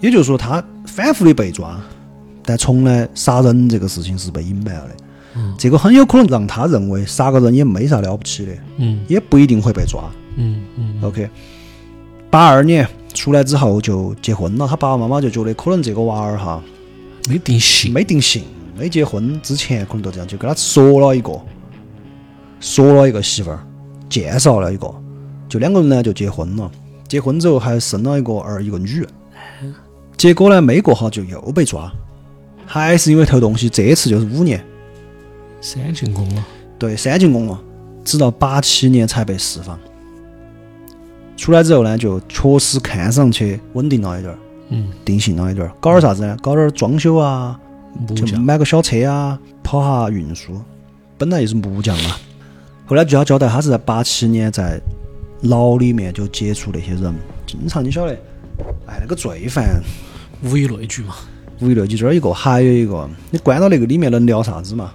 [0.00, 1.78] 也就是说，他反复的被抓，
[2.42, 4.94] 但从来杀人这个事情是被隐瞒了的。
[5.58, 9.00] 这个很有可能让他认为杀个人也没啥了不起的，嗯。
[9.08, 10.04] 也不一定会被抓。
[10.36, 10.94] 嗯嗯。
[11.02, 11.28] OK，
[12.30, 16.62] 八二年出来之后就结婚了，他爸爸妈妈就觉得可能这个娃儿哈
[17.28, 18.42] 没定性，没定性，
[18.78, 21.32] 没结婚之前可能都这样，就给他说了一个，
[22.60, 23.60] 说了一个媳妇儿，
[24.08, 24.94] 介绍了一个，
[25.48, 26.70] 就两个人呢就结婚了。
[27.08, 29.06] 结婚之后还生了一个儿一个女，
[30.16, 31.92] 结果呢没过好就又被抓，
[32.66, 34.60] 还是因为偷东西，这次就是五年，
[35.60, 36.44] 三进宫了，
[36.78, 37.60] 对，三进宫了，
[38.04, 39.78] 直到八七年才被释放。
[41.36, 44.38] 出来之后呢，就确实看上去稳定了一点儿，
[44.70, 46.36] 嗯，定性了一点儿，搞点啥子呢？
[46.40, 47.58] 搞点儿装修啊，
[48.08, 50.60] 就木匠，买个小车啊，跑下运输。
[51.18, 52.16] 本来就是木匠嘛，
[52.86, 54.80] 后来据他交代，他是在八七年在
[55.42, 57.14] 牢里面就接触那些人，
[57.46, 58.12] 经常你晓得，
[58.86, 59.82] 哎，那个罪犯
[60.44, 61.16] 物以类聚嘛，
[61.60, 64.92] 物以类聚，这儿一个，还有一个，你关到那个里面能聊啥子嘛？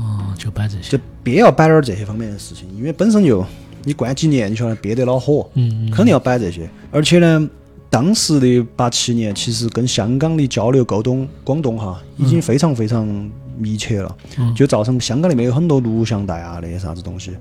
[0.00, 3.44] 哦，就摆这些，就别要摆点儿这些方面的事情，因为本身就
[3.84, 6.68] 你关几年，你晓得憋得恼火，嗯嗯肯定要摆这些。
[6.90, 7.48] 而且呢，
[7.90, 14.16] 当时的八七年，其实跟香港的交流沟通，广东哈已经非常非常密切了，
[14.54, 17.32] 就造成香港那边有很多录像带啊，那些啥子东西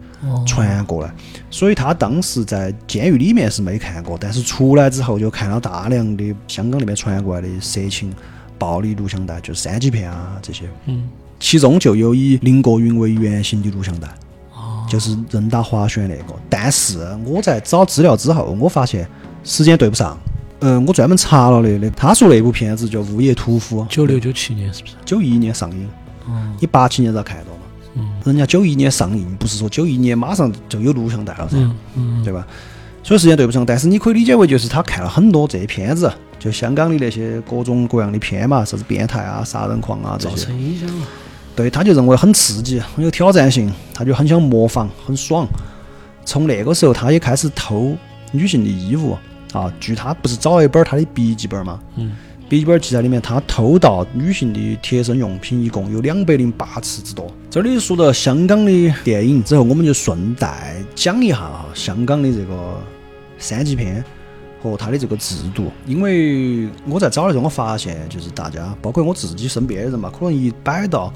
[0.45, 1.13] 传过来。
[1.49, 8.13] 所以他当时在监狱里面是没看过，但是出来之后就看了大量的香港那边传过来的色情、
[8.57, 10.65] 暴力录像带，就是三级片啊这些。
[10.87, 11.07] 嗯，
[11.39, 14.07] 其中就有以林国云为原型的录像带，
[14.89, 16.33] 就是任达华选那个。
[16.49, 19.07] 但是我在找资料之后，我发现
[19.43, 20.17] 时间对不上。
[20.61, 24.95] 嗯，我专门查了的，那他说那部片子叫《物业屠夫》，九六九七年是不是？
[25.05, 25.89] 九一年上映，
[26.27, 27.59] 嗯，你八七年咋看到嘛？
[27.95, 31.57] 嗯，人家九一年上映，不是说九一年马上就有录像带了噻，
[31.95, 32.45] 嗯，对吧？
[33.01, 41.07] 所以时间对不上，但是你可以理解为就是他看了很多这些片子，就香港的那些各种各样的片嘛，啥子变态啊、杀人狂啊这造些，成影响了。
[41.59, 45.45] 对，他就认为很刺激，很有挑战性，他就很想模仿，很爽。
[46.23, 47.97] 从那个时候，他也开始偷
[48.31, 49.17] 女性的衣物
[49.51, 49.69] 啊。
[49.77, 52.15] 据他不是找了一本他的笔记本嘛，嗯，
[52.47, 57.29] 笔记本记载里面，他偷盗女性的贴身用品一共有两百零八次之多。
[57.49, 62.77] 这里说到香港的电影之后，我们就顺带讲一下哈香港的这个
[63.37, 64.01] 三级片
[64.63, 65.69] 和它的这个制度。
[65.85, 71.11] 因为我在找的时候，我发现就是大家，包括我自己身边的人嘛，可能一摆到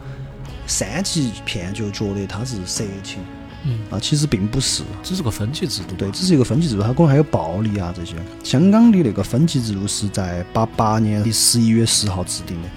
[0.74, 3.20] 三级片就觉得它是色情，
[3.64, 4.82] 嗯啊，其实并不是。
[5.04, 5.94] 只是个分级制度。
[5.96, 8.16] 对，只是一个分级制度，它可能还有暴力啊这些。
[8.44, 12.70] 香港的那个分级制度是在八八年的十一月十号制定的，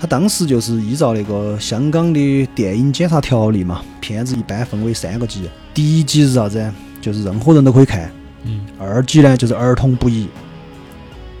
[0.00, 6.72] 它当时就是依照那个香港的电影检查条例嘛，片子一般分为三个级，第一级是啥子？
[7.00, 8.10] 就是任何人都可以看，
[8.42, 10.28] 嗯，二级呢就是儿童不宜。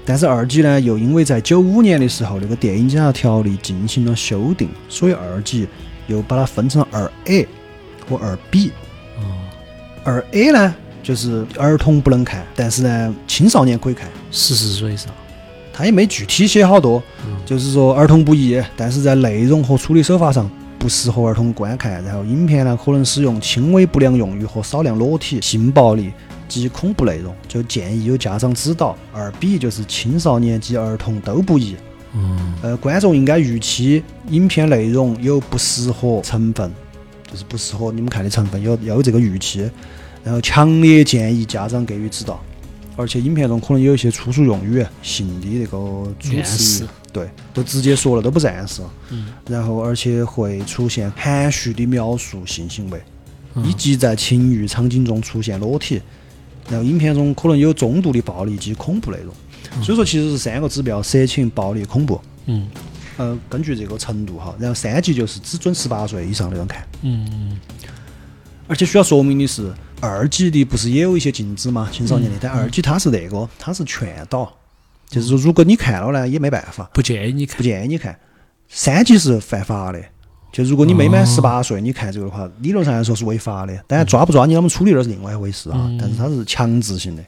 [0.06, 5.66] 但是二级呢，又因为在九五年的时候那个电影检查条例进行了修订，所以二级
[6.06, 7.46] 又把它分成二 A
[8.08, 8.70] 和二 B。
[9.18, 9.34] 哦，
[10.04, 14.08] 二 A 呢，就是儿童不能看，但是呢，青少年可以看。
[14.30, 15.12] 十四岁以上。
[15.72, 22.02] 他也没具体写好多，嗯就是说儿童不宜，但是在内容和处理手法上不适合儿童观看。
[22.02, 26.12] 然后影片呢，可能使用轻微不良用语和少量裸体、性暴力
[26.48, 28.96] 及恐怖内容，就建议有家长指导。
[29.12, 31.76] 二 B 就是青少年及儿童都不宜。
[32.14, 36.72] 嗯，呃，观众应该预期影片内容有不适合成分，
[37.30, 39.70] 就是不适合你们看的成分，有要有这个预期。
[40.24, 42.42] 然后强烈建议家长给予指导，
[42.96, 45.76] 而且影片中可能有一些粗俗用语、性的那个
[46.18, 48.82] 主暗词语，对，都直接说了，都不是暗示。
[49.10, 49.28] 嗯。
[49.48, 53.00] 然后，而且会出现含蓄的描述性行为，
[53.54, 56.00] 嗯以及在情欲场景中出现裸体。
[56.68, 59.34] 然后，影片中可能有中度的暴力及恐怖内容。
[59.82, 62.20] 所以说，其实是三个指标：色情、暴力、恐怖。
[62.46, 62.68] 嗯
[63.18, 67.58] 呃，根据这个程度哈，然后三级就是只准十八岁以上的人看，嗯
[68.68, 71.88] 而且需要说明的是，二级的不是也有一些禁止吗？
[71.90, 74.52] 青少年的，但二级它是那个，它是劝导，
[75.08, 77.62] 就是说如果你看了呢，也没办法，不建议你看不。
[77.62, 78.18] 建议你看。
[78.68, 80.02] 三级是犯法的，
[80.52, 83.76] 就如果你没满十八岁，你看这个的话，理论上来说是违法的。
[83.86, 87.22] 当然抓不抓你啷么处理那是另外一回事啊，但是它是强制性的。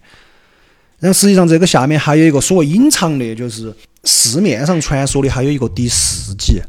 [0.99, 6.61] 然后实际上这个下面还有一个所谓隐藏的，就是市面上传说的还有一个第四级，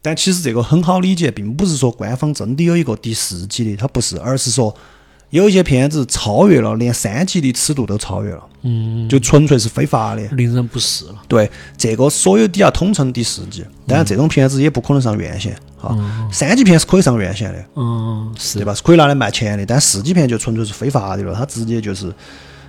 [0.00, 4.72] 但其实这个很好理解，并不是说官方真的有一个第四级的，它不是，而是说
[5.32, 10.22] 有一些片子超越了，连三级的尺度都超越了，嗯，就纯粹是非法的。
[10.32, 11.14] 令人不适了。
[11.26, 15.96] 对，这个所有底下统称第四级，当然这种片子也不可能上院线哈。
[16.30, 18.74] 三级片是可以上院线的，嗯，是对吧？
[18.74, 22.12] 是可以拿来卖钱的，但四级片就纯粹是非法的了，它直接就是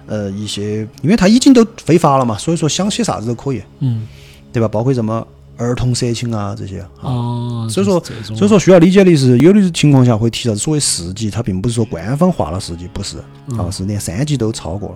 [0.07, 4.07] 呃一些，因为它已经都非法了嘛，所以说想写啥子都可以，嗯，
[4.53, 4.69] 对吧？
[4.69, 6.89] 包括什么儿童色情啊这些啊。
[7.01, 13.17] 哦，所以说所以说需要理解的是，有的情况下会提到所谓四级，它并不是说官方划了四级，不是，
[13.57, 14.95] 啊，是连三级都超过了。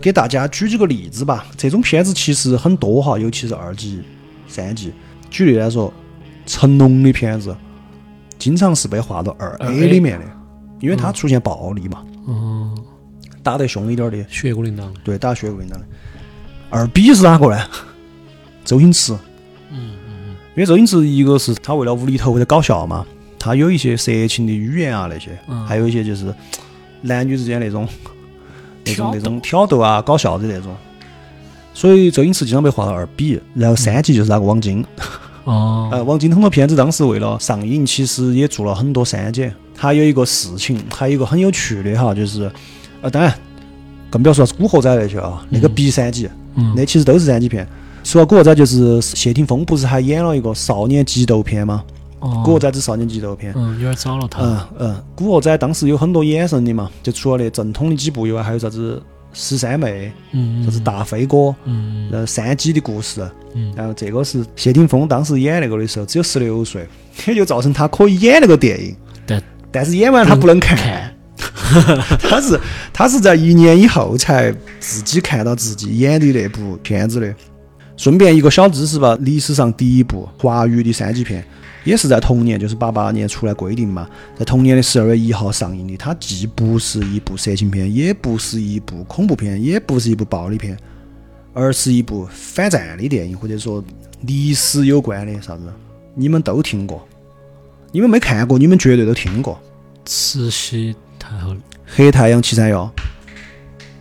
[0.00, 4.02] 给大家举几个例子吧，这种片子其实很多哈，尤其是二级、
[4.48, 4.92] 三级。
[5.30, 5.92] 举例来说，
[6.44, 7.56] 成龙的片子
[8.36, 10.26] 经常是被划到二 A 里面的，
[10.80, 12.76] 因为它出现暴力嘛，嗯，
[13.44, 14.82] 打得凶一点的，血骨铃铛。
[15.04, 15.86] 对，打血淋当的。
[16.68, 17.64] 二 B 是哪个呢？
[18.64, 19.16] 周星驰。
[19.72, 23.06] 嗯嗯因为周星驰一个是他为了无厘头为了搞笑嘛，
[23.38, 26.32] 他有一些色情的语言啊那些，嗯还有一些就是
[27.02, 27.88] 男女之间那种
[28.84, 30.76] 那种那种挑逗啊、搞笑的那种。
[31.74, 34.84] 所以周星驰经常被划到二 B，然后三级就是那个王晶。
[35.44, 39.54] 哦， 呃，王晶很多片子当时为了上映，其实也做了很多删减。
[39.74, 42.48] 还有一个事情，还有一个很有趣的哈，就是
[43.00, 43.34] 呃，当然
[44.10, 47.66] 更不要说是古惑仔那些啊，那个 B 三级，嗯那其实都是三级片。
[48.04, 51.84] 说到古惑仔，就是谢霆锋不是还演了一个少年激斗片吗？
[52.18, 53.52] 哦，古惑仔之少年激斗片。
[53.56, 54.42] 嗯，有点早了他。
[54.42, 66.86] 嗯嗯，古惑仔当时有很多衍生的嘛，就除了那正统的几部以外，还有啥子十三妹，嗯啥子大飞哥，嗯呃，山鸡的故事，嗯然后这个是谢霆锋当时演那个的时候只有十六岁，
[67.26, 68.94] 也 就造成他可以演那个电影，
[69.26, 71.14] 但但是演完他不能，看，
[72.20, 72.60] 他是
[72.92, 77.34] 他是在一年以后才自己看到自己演的那部片子的。
[78.02, 81.44] 顺便一个小知识吧，历史上第一部华语的三级片，
[81.84, 85.96] 也是在同年，就是八八年出来规定嘛，在同年的十二月一号上映的。
[85.96, 90.76] 它既不是一部色情片，也不是一部恐怖片，也不是一部暴力片，
[91.54, 93.80] 而是一部反战的电影，或者说
[94.22, 95.72] 历史有关的啥子，
[96.16, 97.06] 你们都听过。
[97.92, 99.54] 你们没看过，你们绝对都听过
[100.04, 101.54] 《慈禧太后，
[101.86, 102.84] 黑太阳七三幺》。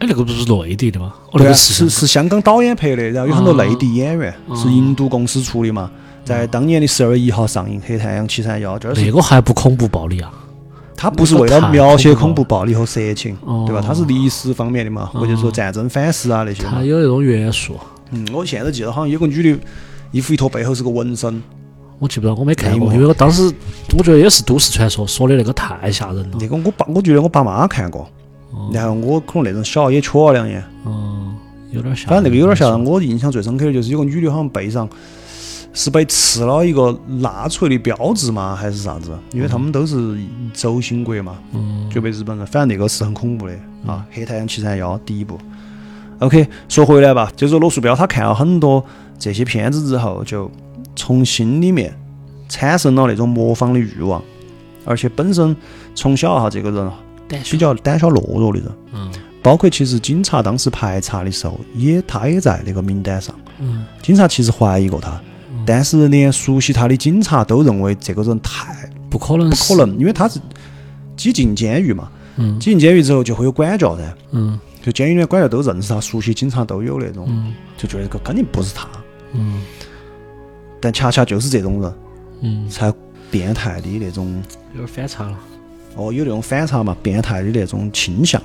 [0.02, 1.14] 哎，那个不是内地的吗？
[1.32, 5.92] 哦，那是是香港导演拍的，然后有很多内地演员，是印度公司出的嘛。
[6.26, 10.34] 在当年的十二月一号上映《黑太阳七三幺》，这儿是那个还不恐怖暴力啊？
[10.98, 13.84] 它不是为了描写恐怖暴力和色情，哦对吧？
[13.86, 16.84] 它是历史方面的嘛，或者说战争反思啊那些嘛它。
[16.84, 17.80] 有那种元素，
[18.10, 19.60] 嗯，我现在记得好像有个女的
[20.12, 21.42] 衣服一脱，背后是个纹身，
[22.00, 23.44] 我记不到，我没看过，因为我当时
[23.98, 26.38] 我觉得也是都市传说，说的那个太吓人了。
[26.40, 28.08] 那个我爸，我觉得我爸妈看过，
[28.72, 31.36] 然后我可能那种小也缺了两眼，嗯，
[31.72, 32.10] 有点吓人。
[32.10, 32.86] 反正那个有点吓人。
[32.86, 34.88] 我印象最深刻的就是有个女的好像背上
[35.74, 39.18] 是被刺了一个纳粹的标志嘛，还是啥子？
[39.32, 40.18] 因为他们都是
[40.54, 42.46] 轴心国嘛，嗯就被日本人。
[42.46, 43.54] 反正那个是很恐怖的
[43.88, 45.40] 啊，《黑太阳七三幺》第一部。
[46.20, 48.84] OK，说回来吧，就是罗树标他看了很多
[49.18, 50.52] 这些片子之后，就
[50.96, 51.98] 从心里面
[52.48, 54.22] 产生了那种模仿的欲望，
[54.86, 55.56] 而且本身
[55.96, 56.92] 从小哈这个人胆
[57.50, 59.12] 比较胆小懦弱的人，嗯。
[59.44, 63.34] 包括其实警察当时排查的时候，也他也在那个名单上。
[63.60, 63.86] 嗯。
[64.02, 65.20] 警察其实怀疑过他，
[65.66, 69.86] 但是连熟悉他的警察都认为这个人太不可能，不可。
[69.86, 70.40] 能，因为他是
[71.16, 72.60] 挤进监狱嘛，嗯。
[72.60, 74.60] 挤进监狱之后就会有管教噻，嗯。
[74.84, 77.54] 就监狱里面管教都认识他，熟悉警察都有那种，嗯。
[77.78, 78.88] 就觉得这个肯定不是他。
[79.34, 79.62] 嗯。
[80.80, 81.94] 但恰恰就是这种人
[82.42, 82.92] 嗯，才
[83.30, 85.38] 变态的那种，有点反差了。
[85.96, 88.42] 哦，有那种反差嘛，变态的那种倾向。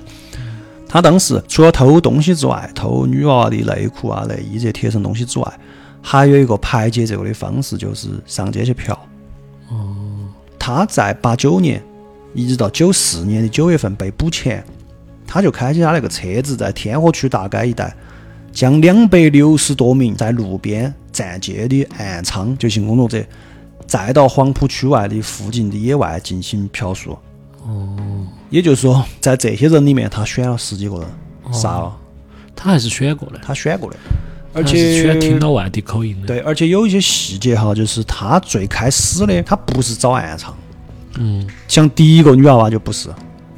[0.88, 5.60] 他当时除了偷东西之外，偷女娃娃的内裤啊、内衣这些贴身东西之外，
[6.00, 8.94] 还有一个排解这个的方式，就是上街去嫖。
[9.68, 10.28] 哦，
[10.58, 11.82] 他在八九年
[12.34, 14.64] 一直到九四年的九月份被捕前，
[15.26, 17.94] 他就开起他那个车子，在天河区大街一带，
[18.52, 23.22] 将两百六十多名在路边站街的暗娼就性工作者，
[23.86, 27.18] 再到黄浦区外的附近的野外进行嫖宿。
[27.66, 27.96] 哦，
[28.48, 31.96] 也就是说，在这些人里面，他选了十几个人杀了，
[32.54, 33.96] 他还是选过的，他选过的，
[34.52, 36.28] 而他还是选听且到外地口音的。
[36.28, 40.50] 对，而且有一些细节哈，就是他最开始的他不是找暗娼。
[41.18, 41.44] 嗯。
[41.66, 43.08] 像第一个女娃娃就不是，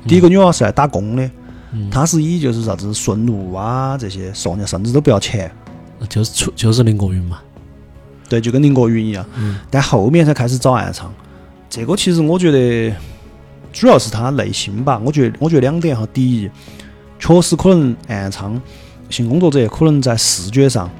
[0.06, 1.30] 第一个女娃娃是来打工的，
[1.72, 1.90] 嗯。
[1.90, 5.50] 她是以就是啥子顺路啊这些送，人家甚至都不要钱，
[6.08, 7.40] 就是出就是林国云嘛。
[8.26, 9.24] 对，就跟林国云一样。
[9.36, 9.58] 嗯。
[9.70, 11.04] 但后面才开始找暗娼，
[11.68, 12.94] 这个其实我觉得
[13.80, 15.00] 主要是他内心吧。
[15.04, 16.50] 我觉得我觉得两点哈，第一，
[17.18, 18.60] 确实可能暗娼
[19.10, 20.90] 性工作者可能在视觉上。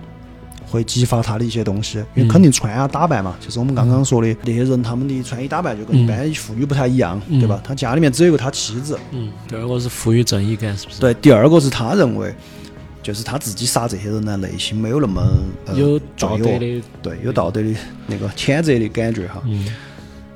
[0.70, 7.58] 会激发他的一些东西，因为肯定穿啊打扮嘛，就是我们刚刚说的那些人，他们的穿衣打扮就跟一般妇女不太一样，嗯对吧？
[7.64, 11.00] 他家里面只有一个他妻子，嗯，第二个是赋予正义感，是不是？
[11.00, 12.34] 对，第二个是他认为，
[13.02, 15.26] 就是他自己杀这些人呢，内心没有那么、
[15.64, 16.82] 呃、有道德的。
[17.00, 17.74] 对，有道德的
[18.06, 19.42] 那个谴责的感觉哈。
[19.46, 19.66] 嗯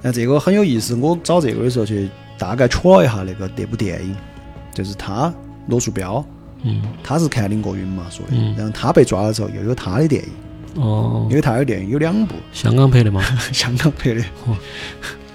[0.01, 2.09] 那这个很有意思，我找这个的时候去
[2.39, 4.17] 大概戳了一下那个那部电影，
[4.75, 5.33] 就是他
[5.69, 6.25] 罗树标，
[6.63, 6.83] 嗯。
[7.03, 8.55] 他是看林国云嘛说的，嗯。
[8.57, 11.27] 然后他被抓了之后又有他的电影，哦。
[11.31, 13.23] 因，为他有电影有两部，香港拍的嘛，
[13.53, 14.21] 香港拍的。
[14.47, 14.57] 哦，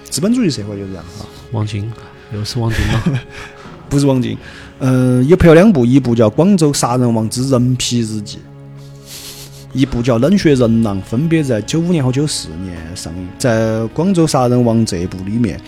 [0.04, 1.26] 资本主义社会就是这样哈。
[1.52, 1.90] 王晶
[2.32, 3.20] 又是王晶吗。
[3.90, 4.36] 不是王晶，
[4.80, 8.36] 嗯、也拍了两部，一部叫《广州杀人王之人皮日记》，
[9.72, 13.26] 一部叫《冷血人狼》，分别在九五年和九四年上映。
[13.38, 15.58] 在《广州杀人王》这部里面，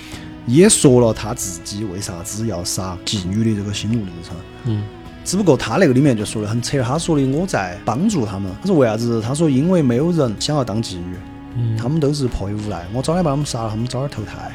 [0.46, 4.36] 也说了他自己为啥子要杀妓女的这个心路历程。
[4.64, 4.82] 嗯
[5.22, 8.50] 只不过他那个里面就说的很扯，他说的我在帮助他们。
[8.62, 9.20] 他说为啥子？
[9.20, 11.14] 他说因为没有人想要当妓女，
[11.56, 14.50] 嗯，他们都是迫于无奈，我早点把他们杀了，他们早点投胎。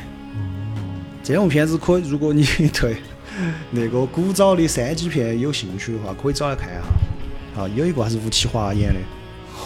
[1.23, 2.97] 这种片子可以，如果你对
[3.69, 7.61] 那个古早的三级片有兴趣的话，可以找来看一下。
[7.61, 8.99] 啊，有一个还是吴启华演的，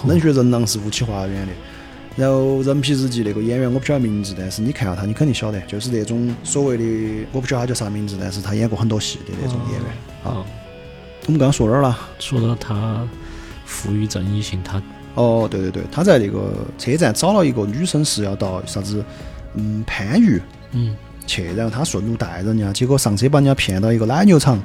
[0.08, 1.54] 《冷血人狼》是吴启华演的。
[2.20, 9.90] 然后《人皮日记》那个演员我不晓得名字，但是你看到他，你肯定晓得，就是那种所谓的我不晓得他叫啥名字，但是他演过很多戏的那种演员。
[10.26, 10.44] 啊，
[11.28, 11.98] 我们刚刚说哪儿了？
[12.20, 13.08] 说到他
[13.66, 14.84] 赋予正义性，他
[15.16, 19.02] 哦，对对对，他在那个车站找了一个女生是要到啥子，
[19.54, 20.42] 嗯，番禺
[20.74, 20.94] 嗯
[21.26, 24.62] 去，然后他顺路带人家，结果上车把人家骗到一个奶牛场，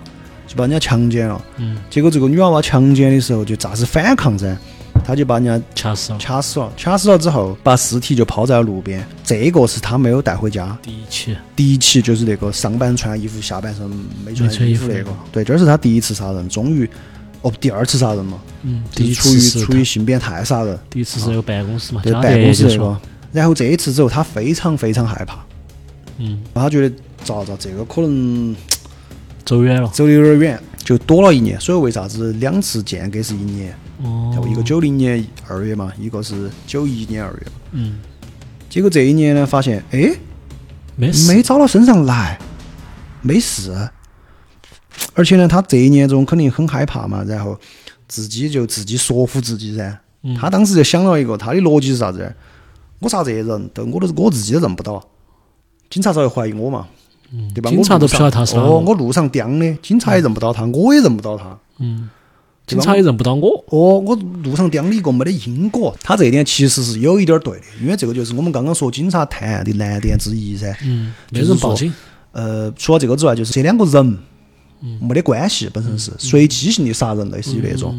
[0.49, 1.41] 就把人家强奸了。
[1.59, 4.57] 嗯，结果这个女娃娃强奸的时候就咋子反抗噻，
[5.05, 6.19] 他就把人家掐死了。
[6.19, 6.73] 掐死了。
[6.77, 9.07] 掐死了之后，把尸体就抛在了路边。
[9.23, 10.77] 这个是他没有带回家。
[10.83, 13.89] 第一起，第一起就是那个上半穿衣服，下半身
[14.25, 15.11] 没穿衣服那个那个。
[15.31, 16.89] 对，这是他第一次杀人，终于，
[17.43, 20.79] 哦，第二次杀人嘛，嗯，第一次是于出于性变态杀人。
[20.89, 23.01] 第一次是那个办公室嘛，对，办公室那个，。
[23.33, 25.45] 然后这一次之后，他非常非常害怕，
[26.19, 28.55] 嗯，他觉得咋咋这个可能
[29.45, 29.89] 走远了。
[29.93, 31.61] 走的有点远，就躲了一年。
[31.61, 33.77] 所以为啥子两次间隔是一年？
[34.03, 37.47] 哦，就一个九零年二月嘛，一个是九一年二月。
[37.73, 38.01] 嗯，
[38.69, 40.15] 结果这一年呢，发现哎，
[40.97, 42.39] 没事，没找到身上来，
[43.23, 43.73] 没事。
[45.15, 47.59] 而且呢，他这一年中肯定很害怕嘛，然后
[48.09, 50.01] 自己就自己说服自己噻。
[50.23, 52.35] 嗯他当时就想了一个，他的逻辑是啥子？
[52.99, 55.03] 我杀这些人，都我都是我自己都认不到，
[55.91, 56.87] 警察咋会怀疑我嘛？
[57.55, 57.69] 对吧？
[57.69, 61.59] 警察都不晓得他他杀了哦，我路上叼的，警察也认不到他，我也认不到他。
[61.79, 62.09] 嗯，
[62.67, 63.65] 警察也认不到我。
[63.69, 70.75] 哦，我路上叼了一个没得因果，他这一点其实是有一点儿对的，因为这个就是我们刚刚说警察探案的难点之一噻。
[70.83, 71.93] 嗯，没人报警。
[72.33, 74.19] 呃，除了这个之外，就是这两个人
[75.01, 77.95] 没得关系，本身是嗯随机性的杀人，类似于那种。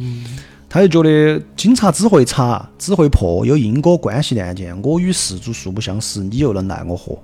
[0.67, 7.17] 他就觉得警察只会查，只会破有因果关系的案件，我与事主素不相识，你又能奈我何？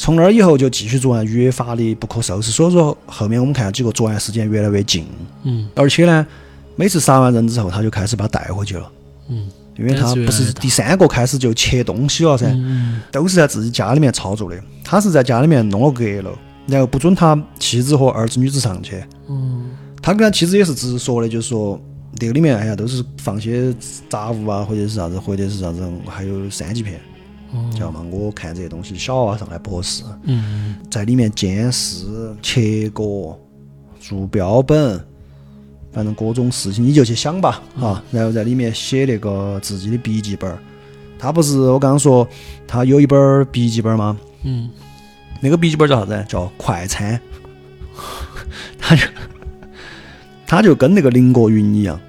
[0.00, 2.50] 从那儿以后就继续作案，越发的不可收拾。
[2.50, 5.04] 所以说后面我们看几个作案时间越来越近，
[5.42, 6.26] 嗯而且呢，
[6.74, 8.90] 每次杀完人之后，他就开始把他带回去了。
[9.28, 9.46] 嗯
[9.76, 14.58] 因为他不是第三个开始就切东西了噻，嗯都是在自己家里面操作的。
[14.82, 16.32] 他是在家里面弄了阁楼，
[16.66, 19.04] 然后不准他妻子和儿子、女子上去。
[19.28, 19.70] 嗯
[20.00, 21.78] 他跟他妻子也是直说的，就是说
[22.18, 23.70] 那个里面哎呀都是放些
[24.08, 26.98] 杂物啊，或者是啥子，或者是啥子，还有三级片，
[27.72, 28.04] 知道吗？
[28.10, 33.36] 我看这些东西小娃娃上来不合适，嗯在里面监视、切割、
[34.00, 34.98] 做标本，
[35.92, 38.02] 反正各种事情你就去想吧，啊。
[38.10, 40.58] 然后在里面写那个自己的笔记本儿。
[41.18, 42.26] 他不是我刚刚说
[42.66, 44.16] 他有一本儿笔记本儿吗？
[44.42, 44.70] 嗯
[45.40, 46.24] 那个笔记本叫啥子？
[46.28, 47.20] 叫快餐。
[48.78, 49.02] 他就
[50.46, 52.00] 他就跟那个林国云一样，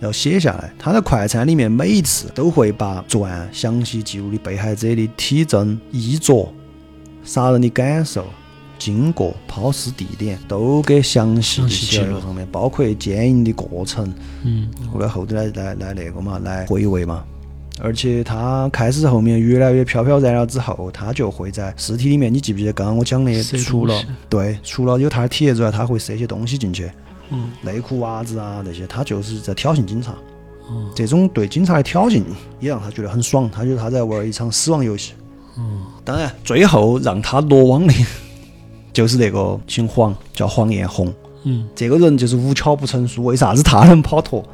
[0.00, 0.72] 要写下来。
[0.78, 6.52] 他在快餐里面每一次都会把作案详细记录的被害者的体征、衣着、
[7.24, 8.26] 杀人的感受、
[8.78, 14.12] 经过、抛尸地点都给详细的记录写在上面，包括奸淫的过程。
[14.42, 17.24] 嗯后来后头来来来那个嘛，来回味嘛。
[17.82, 26.90] 而且他开始后面越来越飘飘然了之后，他就会在尸体里面，你记不记得刚刚我讲的，除了对，除了有他的体液之外，他会塞些东西进去，
[27.30, 30.14] 嗯内裤、袜子啊那些，他就是在挑衅警察。
[30.68, 32.22] 嗯这种对警察的挑衅
[32.60, 35.14] 也让他觉得很爽，他觉得他在玩一场死亡游戏。
[35.58, 37.94] 嗯当然，最后让他落网的
[38.92, 41.12] 就是那个姓黄，叫黄艳红。
[41.44, 44.44] 嗯这个人就是无巧不成书，为啥子他能跑脱？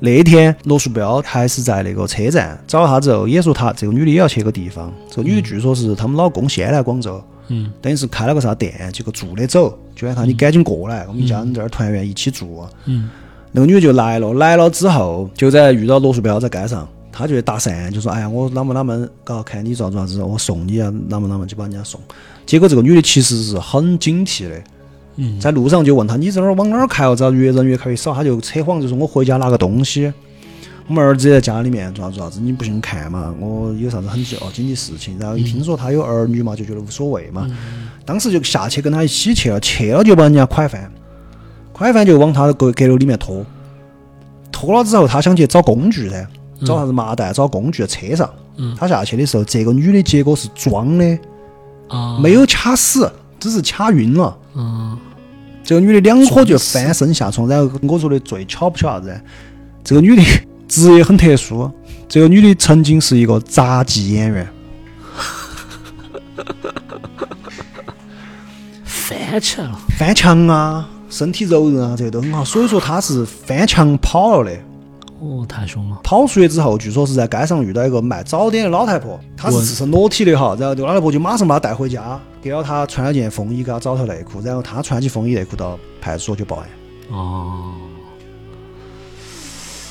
[0.00, 4.92] 那一天，罗树标还是在那个车站找了他之后，也说他这个女的也要去个地方。
[5.10, 7.37] 这个女的据说是他们老公先来广州，嗯
[7.80, 12.64] 等于是开了个啥店，结果住的走，就让他你赶紧过来，我们一家人在这儿团圆一起住。
[12.86, 13.08] 嗯
[13.50, 21.98] 那个女的就来了，来了之后就在遇到罗树标在街上，他就搭讪，就说：“哎呀，我啷么啷么，搞看你咋子咋子，我送你啊，啷么啷么就把人家送。”
[22.44, 24.62] 结果这个女的其实是很警惕的，
[25.16, 30.12] 嗯在路上就问他：“你这儿往哪儿开哦？”咋越人越开越少，他就扯谎，就说：“我回家拿个东西，
[30.88, 33.32] 我们儿子也在家里面，做啥做啥子，你不信看嘛？
[33.38, 37.46] 我有啥子很要紧的事情。”然后一听说他有儿女嘛，就觉得无所谓嘛，
[38.06, 40.90] 当时就下去跟他一起去了，去了就把人家蒯翻，
[41.74, 43.44] 蒯饭就往他的阁阁楼里面拖，
[44.50, 46.26] 拖了之后他想去找工具噻，
[46.64, 48.28] 找啥子麻袋，找工具在车上。
[48.56, 51.18] 嗯他下去的时候，这个女的结果是装的，
[51.88, 54.36] 啊没有卡死，只是卡晕了。
[54.54, 54.98] 嗯
[55.62, 59.20] 这个女的两颗就翻身下床，然后我说的最巧不巧啥子？
[59.84, 60.22] 这个女的
[60.68, 61.68] 职业很特殊，
[62.06, 64.46] 这个女的曾经是一个杂技演员，
[68.84, 69.80] 翻起来了。
[69.98, 72.44] 翻墙啊，身体柔韧啊，这些都很好。
[72.44, 74.58] 所以说她是翻墙跑了的。
[75.20, 75.98] 哦，太凶了。
[76.04, 86.68] 跑出去之后，据说是在街上遇到一个卖早点的老太婆，她是自身裸体的哈，然后这个老太婆就马上把她带回家，给了她穿了件风衣，给她找条内裤，然后她穿起风衣内裤到派出所去报案。
[87.10, 87.72] 哦，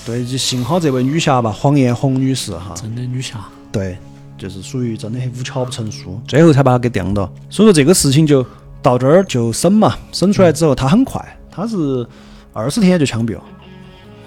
[0.07, 3.43] 对，就幸好这位女侠吧，黄艳红女士哈，真的女侠。
[3.73, 3.97] 对，
[4.37, 7.29] 就是属于真的无巧不成书，最后才把她给晾到。
[7.49, 8.45] 所以说这个事情就
[8.81, 12.07] 到这儿就审嘛，审出来之后她很快，她是
[12.53, 13.43] 二十天就枪毙了，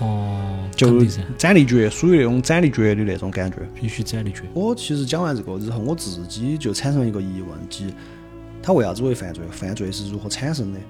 [0.01, 1.03] 哦，就
[1.39, 3.57] 斩立决，属于那种斩立决的那种感觉。
[3.75, 4.43] 必须斩立决。
[4.53, 7.87] 我其实讲完这个之后，我自己就产生一个疑问，即
[8.63, 9.43] 他为啥子会犯罪？
[9.51, 10.81] 犯罪是如何产生的？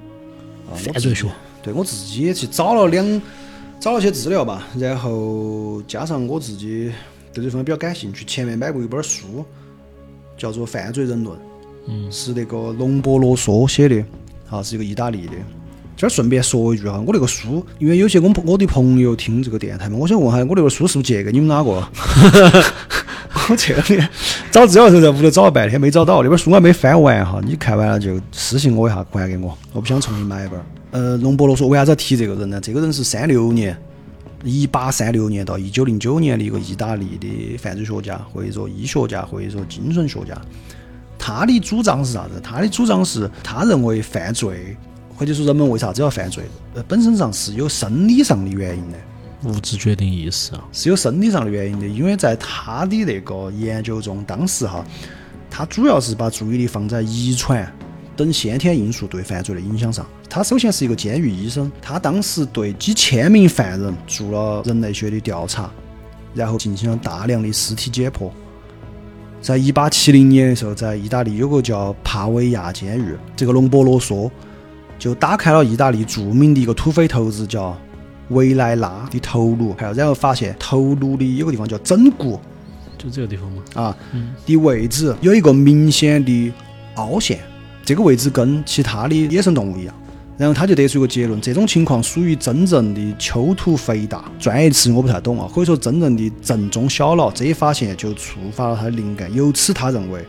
[0.75, 1.29] 犯罪学。
[1.63, 3.23] 对我自己也去找了两
[3.81, 6.93] 找了些资料吧，然后加上我自己
[7.33, 9.43] 对这方面比较感兴趣，前面买过一本书，
[10.37, 11.35] 叫做《犯罪人论》，
[11.89, 14.05] 嗯，是那个隆波罗梭写的，
[14.51, 15.33] 啊，是一个意大利的。
[15.97, 21.89] 这儿顺便说一句哈，我那个书，因为有些我我的朋友听这个电台嘛，我想问下，我那个书是不是借给你们哪个？
[23.49, 24.09] 我去年
[24.51, 30.61] 找资料的时候在屋头找了半天没找到，那本书我还没翻完哈，你看完了就私信我一下还给我，我不想重新买一本。
[30.91, 32.61] 呃，隆博罗说为啥子要提这个人呢？
[32.61, 33.77] 这个人是三六年，
[34.45, 40.37] 一八三六年到一九零九年的一个意大利的犯罪学家，或者说医学家，或者说精神学家。
[41.19, 42.41] 他的主张是啥子？
[42.43, 44.77] 他的主张是他认为犯罪。
[45.17, 46.45] 或者说，人们为啥子要犯罪？
[46.75, 48.97] 呃，本身上是有生理上的原因的，
[49.45, 51.87] 物质决定意识啊，是有生理上的原因的。
[51.87, 54.85] 因为在他的那个研究中，当时哈，
[55.51, 57.71] 他主要是把注意力放在遗传
[58.17, 60.07] 等先天因素对犯罪的影响上。
[60.29, 65.71] 他首先是一个监狱医生，他当时对几千名犯人做了人类学的调查，
[66.35, 68.31] 然后进行了大量的尸体解剖。
[69.41, 74.31] 在一八七零年的时候，在意大利有个叫帕维亚监狱，这个隆波罗梭。
[74.99, 77.75] 就打开了意大利著名的一个土匪头子叫
[78.31, 82.41] 维莱纳的头颅，还有然后发现头颅的有个地方叫枕骨，
[82.99, 83.63] 就这个地方吗？
[83.75, 83.97] 啊，
[84.47, 86.53] 的位置有一个明显的
[86.97, 87.39] 凹陷，
[87.85, 89.95] 这个位置跟其他的野生动物一样。
[90.39, 97.31] 然后他就得出一个结论，这种情况属于真正的丘突肥大，专业词我不太懂啊，可以说真正的正中小脑。
[97.31, 100.25] 这一发现就触发了他的灵感，由此他认为。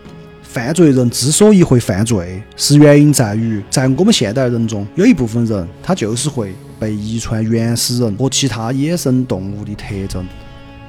[0.51, 10.27] 犯罪人之所以会犯罪，是原因在于，在我们现代人中，有一部分人他就是会被遗传原始人和其他野生动物的特征。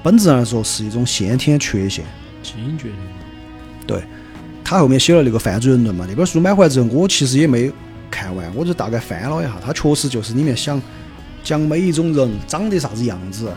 [0.02, 2.04] 本质上来说，是一种先天缺陷。
[2.42, 2.96] 基因决定。
[3.86, 4.02] 对，
[4.64, 7.70] 他后面写了那个犯罪人论嘛，那本书买回来之后，我其实也没
[8.10, 10.82] 看完，我就大概翻了一下，他确实就是里面想
[11.44, 13.48] 讲每一种人长得啥子样子，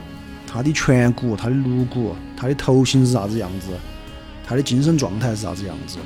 [0.45, 3.69] 他的颧骨、他的颅骨、他的头型是啥子样子。
[4.45, 5.97] 他的精神状态是啥子样子？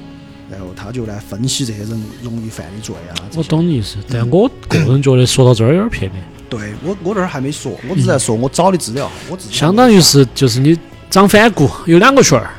[0.51, 3.13] 然后他就来分析这些人容易犯的罪啊。
[3.35, 6.23] 我懂你意思，但我个人觉得说到这儿有点片面。
[6.49, 9.11] 对我，我这儿还没说，我只在说我找的资料。
[9.29, 10.75] 我自己相当于是就是你
[11.11, 12.49] 长反骨，有两个旋儿。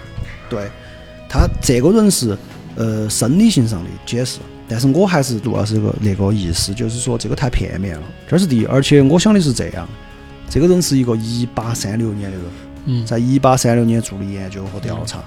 [0.48, 0.70] 对，
[1.28, 2.38] 他这个人是
[2.76, 8.02] 呃生理性上的解释，但是我还是主要是个那个意思，就是说这个太片面了。
[8.28, 9.88] 这是第一，而且我想的是这样，
[10.48, 12.46] 这个人是一个一八三六年的人，
[12.86, 15.22] 嗯，在一八三六年做的研究和调查。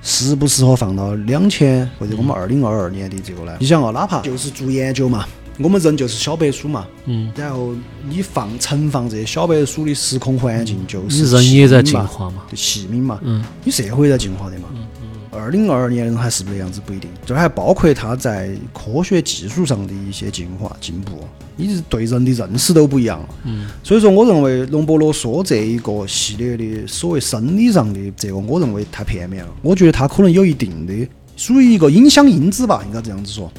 [0.00, 3.56] 适不适合放到两千或者我们二零二二年的这个呢？
[3.58, 5.26] 你想啊，哪怕就是做研究嘛，
[5.58, 7.74] 我们人就是小白鼠嘛，嗯，然后
[8.08, 14.97] 你放存放这些小白鼠的时空环境就是人也在进化嘛，就器皿嘛，嗯，你社会在进化的嘛，嗯嗯，
[15.38, 21.20] 二零二二年人还是不是这样子不一定，这还包括它在科学技术上的一些进化进步。
[21.56, 29.50] 你对人的认识都不一样了，嗯，所以说我认为隆博罗说这一个系列的所谓生理上的这个，我认为太片面了。
[29.62, 33.50] 我觉得它可能有一定的属于一个影响因子吧，应该这样子说。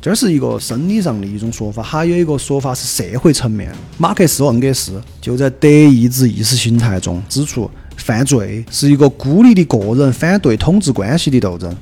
[0.00, 3.74] 这是一个生理上的一种说法，还有一个说法是社会层面。
[3.98, 7.68] 马克思和恩格斯就在《德意志意识形态》中指出，
[7.98, 11.76] 犯罪是一个孤立的个人反对统治关系的斗争，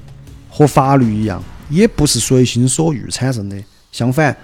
[0.51, 1.41] 和法律一样，
[1.71, 3.57] 也不是随心所欲产生的。
[3.93, 4.37] 相反。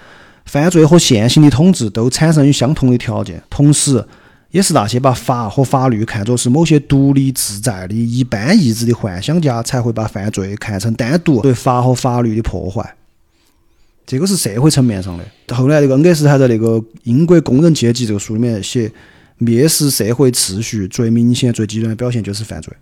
[0.44, 4.04] 犯罪和现行的统治都产生于相同的条件，同时，
[4.50, 12.96] 也是那些把法和法律看作是某些独立自在的一般意志的幻想家，才会把犯罪看成单独对法和法律的破坏。
[14.04, 15.54] 这个是社会层面上的。
[15.54, 16.70] 后来，那个恩格斯还在那个
[17.04, 18.90] 《英国工人阶级》这个书里面写，
[19.44, 22.72] 蔑视社会秩序最明显、最极端的表现就是犯罪。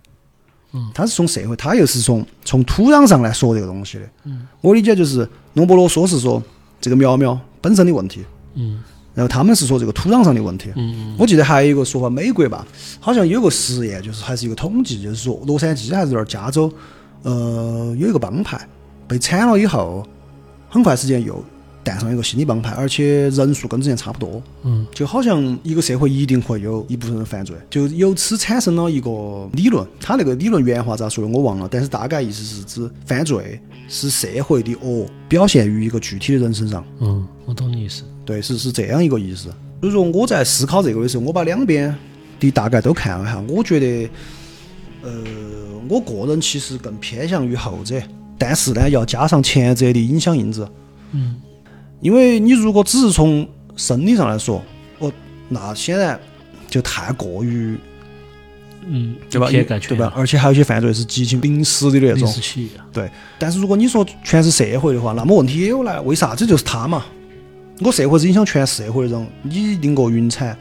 [0.73, 4.09] 嗯，他是从社会，他又是从从土壤上来说这个东西的。
[4.23, 6.41] 嗯，我理解就是诺伯罗说是说
[6.79, 7.39] 这个苗苗。
[7.63, 8.21] 本身的问题，
[8.55, 8.81] 嗯，
[9.13, 12.65] 然后他们是说这个土壤上的问题，嗯我记得还有一个说法，美国吧，
[12.99, 16.73] 好像有个实验，就是还是一个统计，就是说洛杉矶还是那儿加州，
[17.21, 18.67] 呃，有一个帮派
[19.07, 20.03] 被铲了以后，
[20.71, 21.45] 很快时间又
[21.83, 37.27] 诞生一个新的帮派，而且人数跟之前差不多，嗯，就好像一个社会一定会有一部分人犯罪，就由此产生了一个理论，他那个理论原话咋说的我忘了，但是大概意思是指犯罪是社会的恶表现于一个具体的人身上，嗯。
[37.43, 39.49] 我懂你意思，对，是是这样一个意思。
[39.81, 41.93] 所以说我在思考这个的时候，我把两边
[42.39, 44.09] 的大概都看了一下，我觉得，
[45.01, 45.11] 呃，
[45.89, 48.01] 我个人其实更偏向于后者，
[48.37, 50.65] 但是呢，要加上前者的影响因子。
[51.11, 51.41] 嗯，
[52.01, 54.61] 因为你如果只是从生理上来说，
[54.99, 55.11] 哦，
[55.47, 56.19] 那显然
[56.67, 57.77] 就太过于，
[58.87, 59.47] 嗯，对吧？
[59.49, 60.11] 对吧？
[60.15, 62.33] 而且还有一些犯罪是极其临时的那种，
[62.91, 63.09] 对。
[63.37, 67.05] 但是如果你说全是社会的话，那么问题也有来了，为啥子就是他嘛？
[67.79, 70.57] 我社会是影响全社会的人，你林过云惨，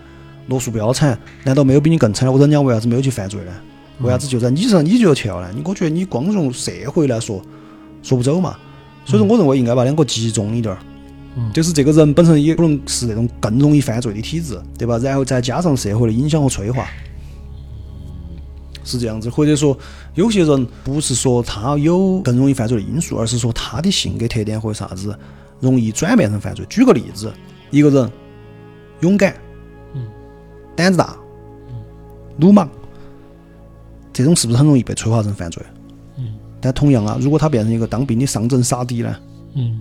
[0.47, 2.33] 罗素标惨，难道没有比你更惨？
[2.33, 3.53] 我人家为啥子没有去犯罪呢？
[4.01, 5.51] 为啥子就在你身上你就要去了呢？
[5.55, 7.43] 你我觉得你光从社会来说，
[8.03, 8.57] 说不走嘛。
[9.05, 10.81] 所以说，我认为应该把两个集中一点儿。
[11.55, 14.99] 就是这个人本身也可能是那种更容易犯罪的体质，对吧？
[14.99, 16.87] 然后再加上社会的影响和催化，
[18.85, 19.31] 是这样子。
[19.31, 19.77] 或者说，
[20.15, 25.17] 有些人不是说他有更容易犯罪的因素，而是说他的性格特点或者啥子
[25.61, 26.67] 容易转变成犯罪。
[26.69, 27.33] 举个例子，
[27.71, 28.11] 一个人
[29.01, 29.35] 勇敢，
[30.75, 31.17] 胆子大，
[32.39, 32.69] 鲁莽，
[34.13, 35.63] 这种是不是很容易被催化成犯罪？
[36.61, 39.17] 但同样啊，如果他变成一个当兵的上阵杀敌呢？
[39.55, 39.81] 嗯。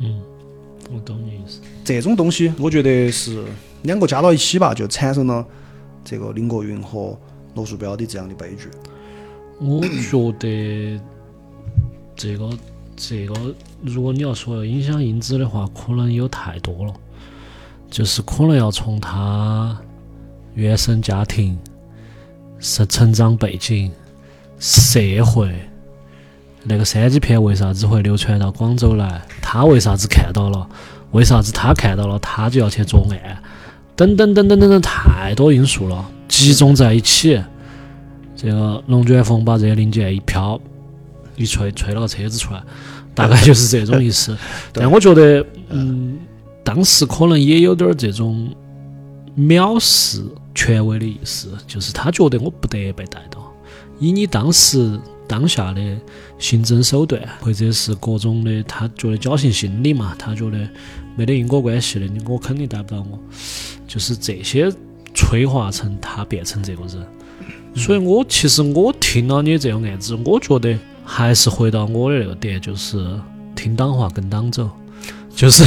[0.00, 0.20] 嗯，
[0.92, 1.60] 我懂你意思。
[1.84, 3.44] 这种东西，我觉得是
[3.82, 5.46] 两个加到一起吧，就产生了
[6.04, 7.16] 这个林国云和
[7.54, 8.68] 罗树标的这样的悲剧。
[9.60, 11.00] 我觉得
[12.16, 12.50] 这个
[12.96, 16.94] 这个，如果你要说影响因子的话，可能有太多了，
[17.90, 19.80] 就是可能要从他
[20.54, 21.56] 原生家庭、
[22.58, 23.92] 是成长背景、
[24.58, 25.54] 社会。
[26.66, 29.20] 那个三级片为啥子会流传到广州来？
[29.42, 30.66] 他为啥子看到了？
[31.12, 33.38] 为啥子他看到了，他就要去作案？
[33.94, 37.40] 等等等等等等，太多因素了，集中在一起。
[38.34, 40.58] 这个龙卷风把这些零件一飘，
[41.36, 42.62] 一吹，吹了个车子出来，
[43.14, 44.36] 大概就是这种意思。
[44.72, 46.18] 但我觉得，嗯，
[46.64, 48.52] 当时可能也有点这种
[49.36, 53.52] 藐视权威的意思，就是他觉得我不得被带到，
[54.00, 54.98] 以你当时。
[55.26, 55.80] 当下的
[56.38, 60.58] 刑侦手段，或者是各种的，他觉得侥幸心理嘛，他觉得
[61.16, 63.18] 没得因果关系的，你我肯定逮不到我，
[63.86, 64.70] 就是这些
[65.14, 67.06] 催化成他变成这个人。
[67.74, 72.98] 所以我其实我听了你这个案子，我觉得还是回到我的那个点，就是
[73.54, 74.68] 听党话跟党走，
[75.34, 75.64] 就是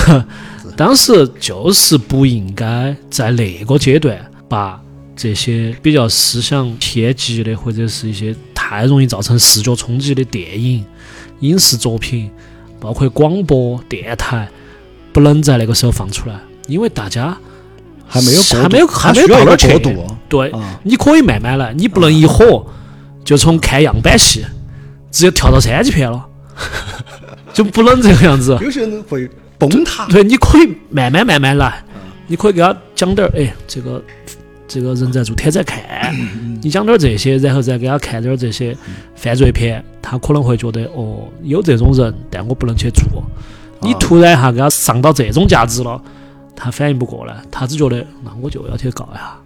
[0.76, 4.82] 当时就是不应该在那个阶段把
[5.16, 8.36] 这些比较思想偏激的，或者是一些。
[8.70, 10.84] 太容易造成视觉冲击的电影、
[11.40, 12.30] 影视作品，
[12.82, 14.50] 包括广播电台，
[15.14, 16.36] 不能在那个时候放出来，
[16.68, 17.38] 因为大家
[18.06, 20.06] 还没有还没有还没有到那过度。
[20.28, 20.52] 对，
[20.84, 22.68] 你可以慢慢来，你不能一火
[23.24, 24.46] 就从看样板戏
[25.12, 26.26] 直接跳到三级片了，
[27.54, 28.58] 就不能这个样子。
[28.62, 30.06] 有些人会崩塌。
[30.08, 31.82] 对，你可以慢慢慢慢来，
[32.28, 34.04] 你可以给他讲点儿，哎，这个。
[34.68, 36.14] 这个人在做，天在看。
[36.62, 38.76] 你讲点这些，然后再给他看点这些
[39.16, 43.24] 犯罪片，他可能会觉得哦，有这种人，但我不能去做。
[43.82, 46.02] 你突然一下给他上到这种价值了，
[46.56, 49.38] 他反应不过来，他只觉得那我就要去告一下。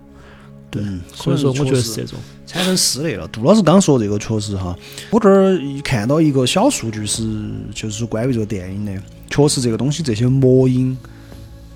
[0.70, 0.82] 对，
[1.14, 2.18] 所以说我觉得是这种
[2.48, 3.28] 产生撕裂了。
[3.28, 4.74] 杜老师刚说这个确实哈，
[5.10, 7.28] 我这儿一看到一个小数据是，
[7.74, 8.94] 就是关于这个电影的，
[9.30, 10.98] 确实这个东西这些魔音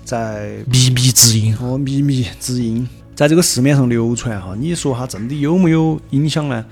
[0.02, 2.88] 在靡靡之音哦，靡靡之音。
[3.16, 6.62] 在这个市面上流传哈，你说它真的有没有影响呢？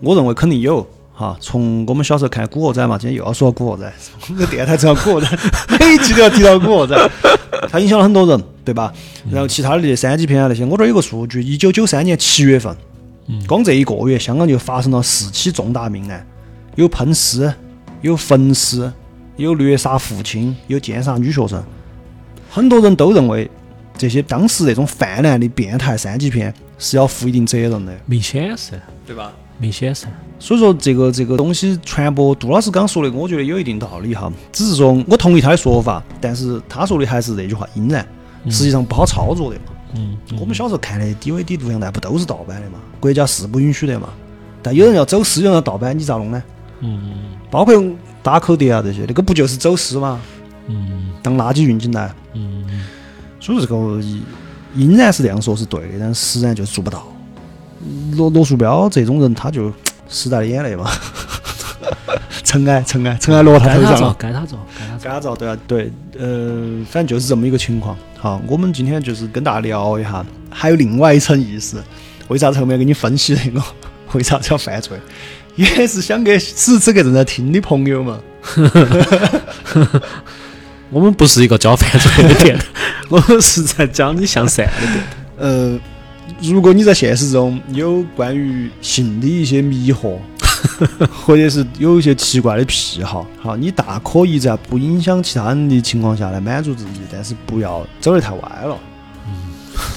[0.00, 0.84] 我认为肯定有
[1.14, 1.36] 哈。
[1.40, 3.86] 从我们小时候看《古惑仔》嘛，今天又要说《古惑仔》，
[4.28, 5.28] 我们电台只要《古惑仔》，
[5.78, 6.96] 每一期都要提到《古惑仔》，
[7.68, 8.92] 它影响了很多人，对吧？
[9.30, 12.76] 然后其他的那些三级片啊那些，我这儿有个数据，一九九三年七月份，
[13.46, 16.26] 光这一个月，香港就发生了四起重大命案，
[16.74, 17.54] 有喷尸，
[18.00, 18.92] 有焚尸，
[19.36, 21.62] 有虐杀父亲，有奸杀女学生，
[22.50, 23.48] 很多人都认为。
[23.96, 29.32] 这些当时那种泛滥的变态三级片是要负一定责任的，明显是，对吧？
[29.58, 30.06] 明显是。
[30.40, 34.32] 所以说这个这个东西传播，杜老师刚说的，我觉得有一定道理哈。
[34.50, 38.04] 只是说我同意他的说法，但是他说的还是那句话，应然，
[38.46, 39.66] 实际上不好操作的嘛。
[39.94, 40.18] 嗯。
[40.40, 42.78] 我们小时候看的 DVD 录像带不都是盗版的嘛？
[42.98, 44.08] 国家是不允许的嘛？
[44.62, 46.42] 但有人要走私，有人要盗版，你咋弄呢？
[46.80, 47.14] 嗯。
[47.48, 47.80] 包括
[48.22, 50.20] 打口碟啊这些，那个不就是走私吗？
[50.66, 51.12] 嗯。
[51.22, 52.12] 当垃圾运进来。
[52.32, 52.64] 嗯。
[53.42, 54.00] 所以这个
[54.76, 57.04] 应然是这样说是对的，但实然就做不到。
[58.12, 59.72] 罗罗树标这种人，他就
[60.08, 60.88] 时代的眼泪嘛。
[62.44, 64.14] 尘埃，尘埃，尘埃落他头上。
[64.16, 65.34] 该他做，该他做，该他做。
[65.34, 67.96] 对啊，对，呃，反正就是这么一个情况。
[68.16, 71.82] 好，我们今天就是跟大家聊一下，还有另外一层意思。
[72.28, 73.60] 为啥子后面给你分析那个？
[74.12, 74.96] 为啥子要犯罪？
[75.56, 78.20] 也是想给此时此刻正在听的朋友们。
[80.92, 82.64] 我们不是一个教犯罪的电台，
[83.08, 85.02] 我们是在教你向善的电台。
[85.38, 85.78] 呃，
[86.42, 90.18] 如果你在现实中有关于性的一些迷惑，
[91.24, 98.78] 或者是有一些奇怪的癖好，好，你大可以在不影响其他人的情况下来满足自己，但是不要走得太歪了，
[99.26, 99.32] 嗯，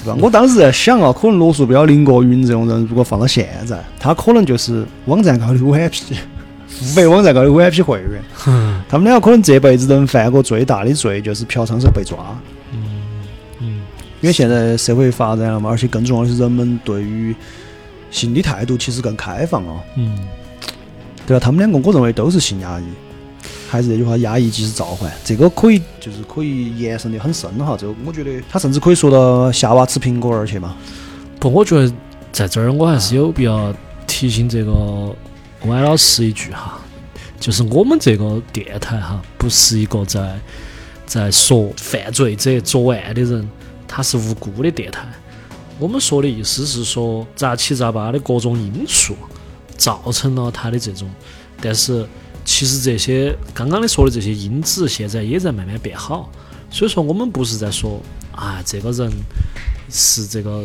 [0.02, 0.18] 对吧？
[0.20, 6.16] 我当时在想啊，可能罗素标、林国云这种人，如果放到现在，他可能就是网站高的五眼皮。
[6.80, 8.22] 付费网站高的 VIP 会员。
[8.88, 12.18] 他们两个可能这辈子能犯过最大的罪，就是嫖娼时候被抓。
[12.72, 12.78] 嗯
[13.60, 13.66] 嗯，
[14.20, 17.34] 因为现在社会发展了嘛，而且更重要的是人们对于
[18.10, 19.74] 性的态度其实更开放了。
[19.96, 20.18] 嗯，
[21.26, 21.40] 对吧？
[21.44, 22.84] 他们两个我认为都是性压抑。
[23.68, 27.76] 还是那句话，压抑即是召唤，这个可以就是可以延伸的很深哈。
[27.76, 30.76] 这个我觉得他甚至可以说到夏娃吃苹果而去嘛。
[31.40, 31.92] 不，我觉得
[32.30, 33.74] 在这儿我还是有必要
[34.06, 34.72] 提醒这个
[35.66, 36.80] 歪老师一句哈，
[37.38, 40.38] 就是我们这个电台哈，不是一个在
[41.06, 43.48] 在说犯罪者作案的人
[43.86, 45.06] 他是无辜的电台。
[45.78, 49.14] 我们说的意思是说杂七杂八的各种因素
[49.76, 51.08] 造成了他的这种，
[51.60, 52.06] 但是。
[52.48, 56.30] 其实这些刚刚你说的这些因子，现在也在慢慢变好。
[56.70, 58.00] 所以说，我们不是在说
[58.30, 59.10] 啊，这个人
[59.90, 60.64] 是这个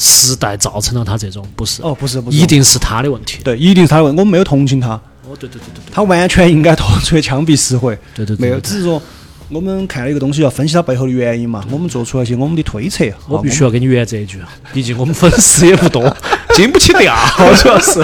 [0.00, 3.38] 时代造成了他这种，不是哦，不是不是，一定是他的问题。
[3.44, 4.18] 对，一定是他的问题。
[4.18, 4.94] 我们没有同情他。
[5.28, 7.96] 哦，对对对对对，他完全应该拖出去枪毙十回。
[8.14, 9.00] 对对，没有，只是说
[9.50, 11.64] 我们看了一个东西，要分析它背后的原因嘛。
[11.70, 13.04] 我们做出了一些我们的推测。
[13.28, 14.38] 我必须要给你圆这一句，
[14.72, 16.16] 毕竟我们粉丝也不多，
[16.56, 17.14] 经不起调，
[17.62, 17.94] 主要是。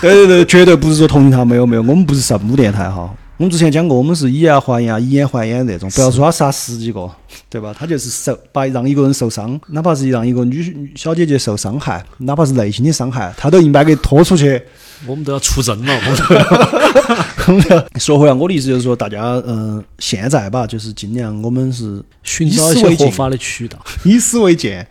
[0.00, 3.12] 对对对，绝对不是说同情他，没有没有，我们不是圣母电台哈。
[3.38, 5.88] 我们之前讲过，我们是以牙还牙、以眼还眼那种。
[5.90, 7.08] 不要说他杀十几个，
[7.48, 7.72] 对吧？
[7.72, 14.60] 他就是受把让一个人受伤，哪怕是让一个女小姐姐受伤害，哪怕是内心的伤害，他都应该给拖出去。
[15.06, 15.94] 我们都要出征了。
[17.46, 24.84] 我们要 说回来，我的意思就是说，大家嗯，现在吧，就是尽量我们是寻找一些合法的渠道， 以史为鉴。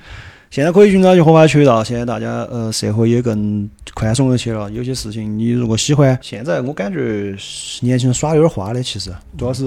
[0.49, 1.83] 现在可以寻找一些合法渠道。
[1.83, 4.71] 现在大家呃，社会也更宽松一些了。
[4.71, 7.35] 有些事情你如果喜欢，现在我感觉
[7.81, 9.65] 年轻人耍有点花的，其实主要是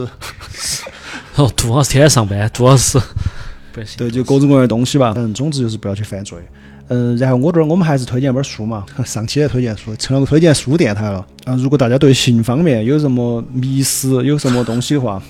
[1.37, 2.99] 哦，杜老师天天上班，杜老师。
[3.97, 5.13] 对，就各种各样的东西吧。
[5.17, 6.39] 嗯，总之就是不要去犯罪。
[6.89, 11.25] 嗯，然后我这儿我们还是推荐一本书嘛， 上期也推荐书，成了个推荐书电台了。
[11.45, 15.23] 啊，如果大家对性方面有什么迷思，有什么东西的话，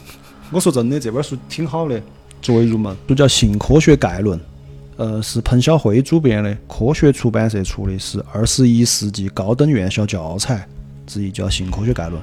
[0.51, 2.01] 我说真的，这本书挺好的，
[2.40, 4.38] 作为入门，都叫《性科学概论》。
[5.01, 10.68] 呃，是彭晓辉主编的，科学出版社出的，是二十一世纪高等院校教材
[11.07, 12.20] 之一，叫《性科学概论》。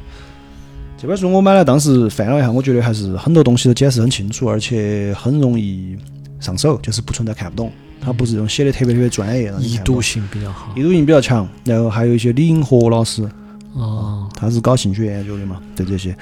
[0.96, 5.98] 这本书我买了，当时翻了一下，我觉得还是很多东西都解释很清楚，而且很容易
[6.40, 7.72] 上手，就是不存在看不懂。
[8.00, 11.50] 它不是这种写的特别特别专业，易读性比较好，易读性比较强。
[11.66, 13.28] 然后还有一些李银河老师，
[13.74, 16.16] 哦，他是搞兴趣研究的嘛，对这些，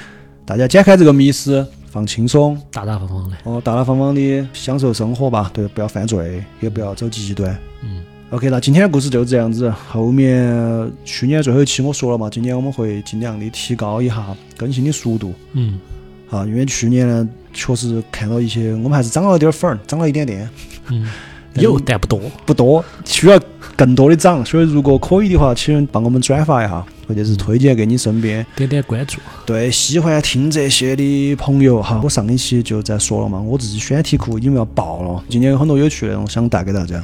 [0.45, 1.67] 大家解开这个迷思。
[1.95, 5.49] 放轻松，大大方方的哦，大大方方的享受生活吧。
[5.53, 7.57] 对，不要犯罪，也不要走极端。
[7.83, 9.69] 嗯，OK，那今天的故事就这样子。
[9.69, 15.33] 后面去年最后一期我说了嘛，今年我们会尽量的提高一下更新的速度。
[15.53, 15.79] 嗯，
[16.27, 20.49] 好，因为去年呢，确实看到一些，我们还是涨了点粉儿，涨了一点点。
[20.91, 21.09] 嗯，
[21.55, 23.39] 有但不多，不多，需要
[23.75, 24.45] 更多的涨。
[24.45, 26.85] 所以如果可以的话，请帮我们转发一下。
[27.07, 29.19] 或者是推荐给你身边，点点关注。
[29.45, 35.23] 对，喜欢听这些的朋友哈，我上一期就在说了嘛，我自己选题库已经要爆了。
[35.29, 37.03] 今天有很多有趣的，我想带给大家，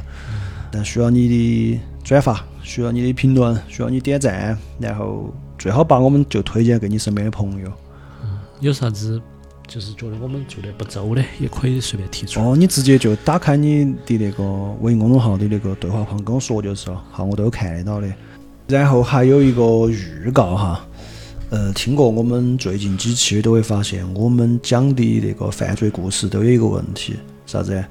[0.72, 7.72] 但需要你的转发，需要你的评论，需要你点赞，然后最好把我们就推荐给你身边的朋友。
[8.24, 9.22] 嗯，有啥子
[9.72, 12.40] 就是觉得我们做的不周的，也可以随便提出。
[12.40, 14.44] 哦，你直接就打开你的那个
[14.82, 18.06] 微信公众号的那个对话框跟我说就是了，好，我都有看得到的。
[18.68, 20.84] 然后还有一个预告哈，
[21.48, 27.16] 呃，听过我们最近几期都会发现，我们讲的那个犯罪故事都有一个问题，
[27.46, 27.82] 啥子？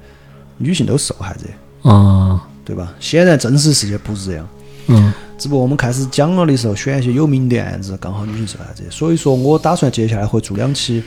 [0.58, 2.94] 女性都是受害者啊，对吧？
[3.00, 4.48] 显然真实世界不是这样，
[4.86, 11.02] 嗯，只不过我们开始讲了的时候选一些有名的案子，刚好女性受害者，所以说我打算接下来会做两期，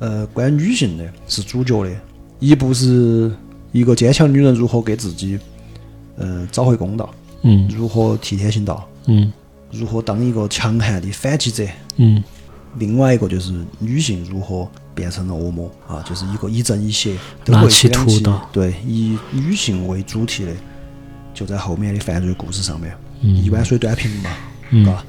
[0.00, 1.90] 呃，关于女性的，是主角的，
[2.40, 3.30] 一部是
[3.70, 5.38] 一个坚强女人如何给自己，
[6.16, 7.08] 呃，找回公道。
[7.42, 8.88] 嗯，如何替天行道？
[9.06, 9.32] 嗯，
[9.70, 11.64] 如何当一个强悍的反击者？
[11.96, 12.22] 嗯，
[12.76, 20.52] 另外一个就是女性如何变成了恶魔啊，就是一个一正一邪，拿起屠刀，对，以女性为主题的，
[21.32, 24.30] 就在后面的犯罪故事上面，嗯一碗水端平嘛，
[24.70, 25.04] 嗯，吧？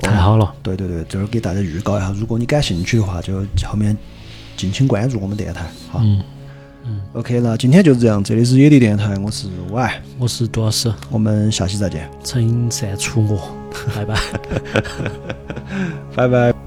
[0.00, 3.96] 太好了，对对对，这儿给大家预告一下，如果你感兴趣的话，就后面
[4.56, 6.00] 敬请关注我们电台，好。
[6.02, 6.22] 嗯
[6.86, 8.22] 嗯，OK，那今天就是这样。
[8.22, 12.10] 这里是野地电台，我是 Y，我是杜老师，我们下期再见。
[12.22, 13.40] 陈善除恶，
[13.96, 14.20] 拜拜，
[16.14, 16.63] 拜拜。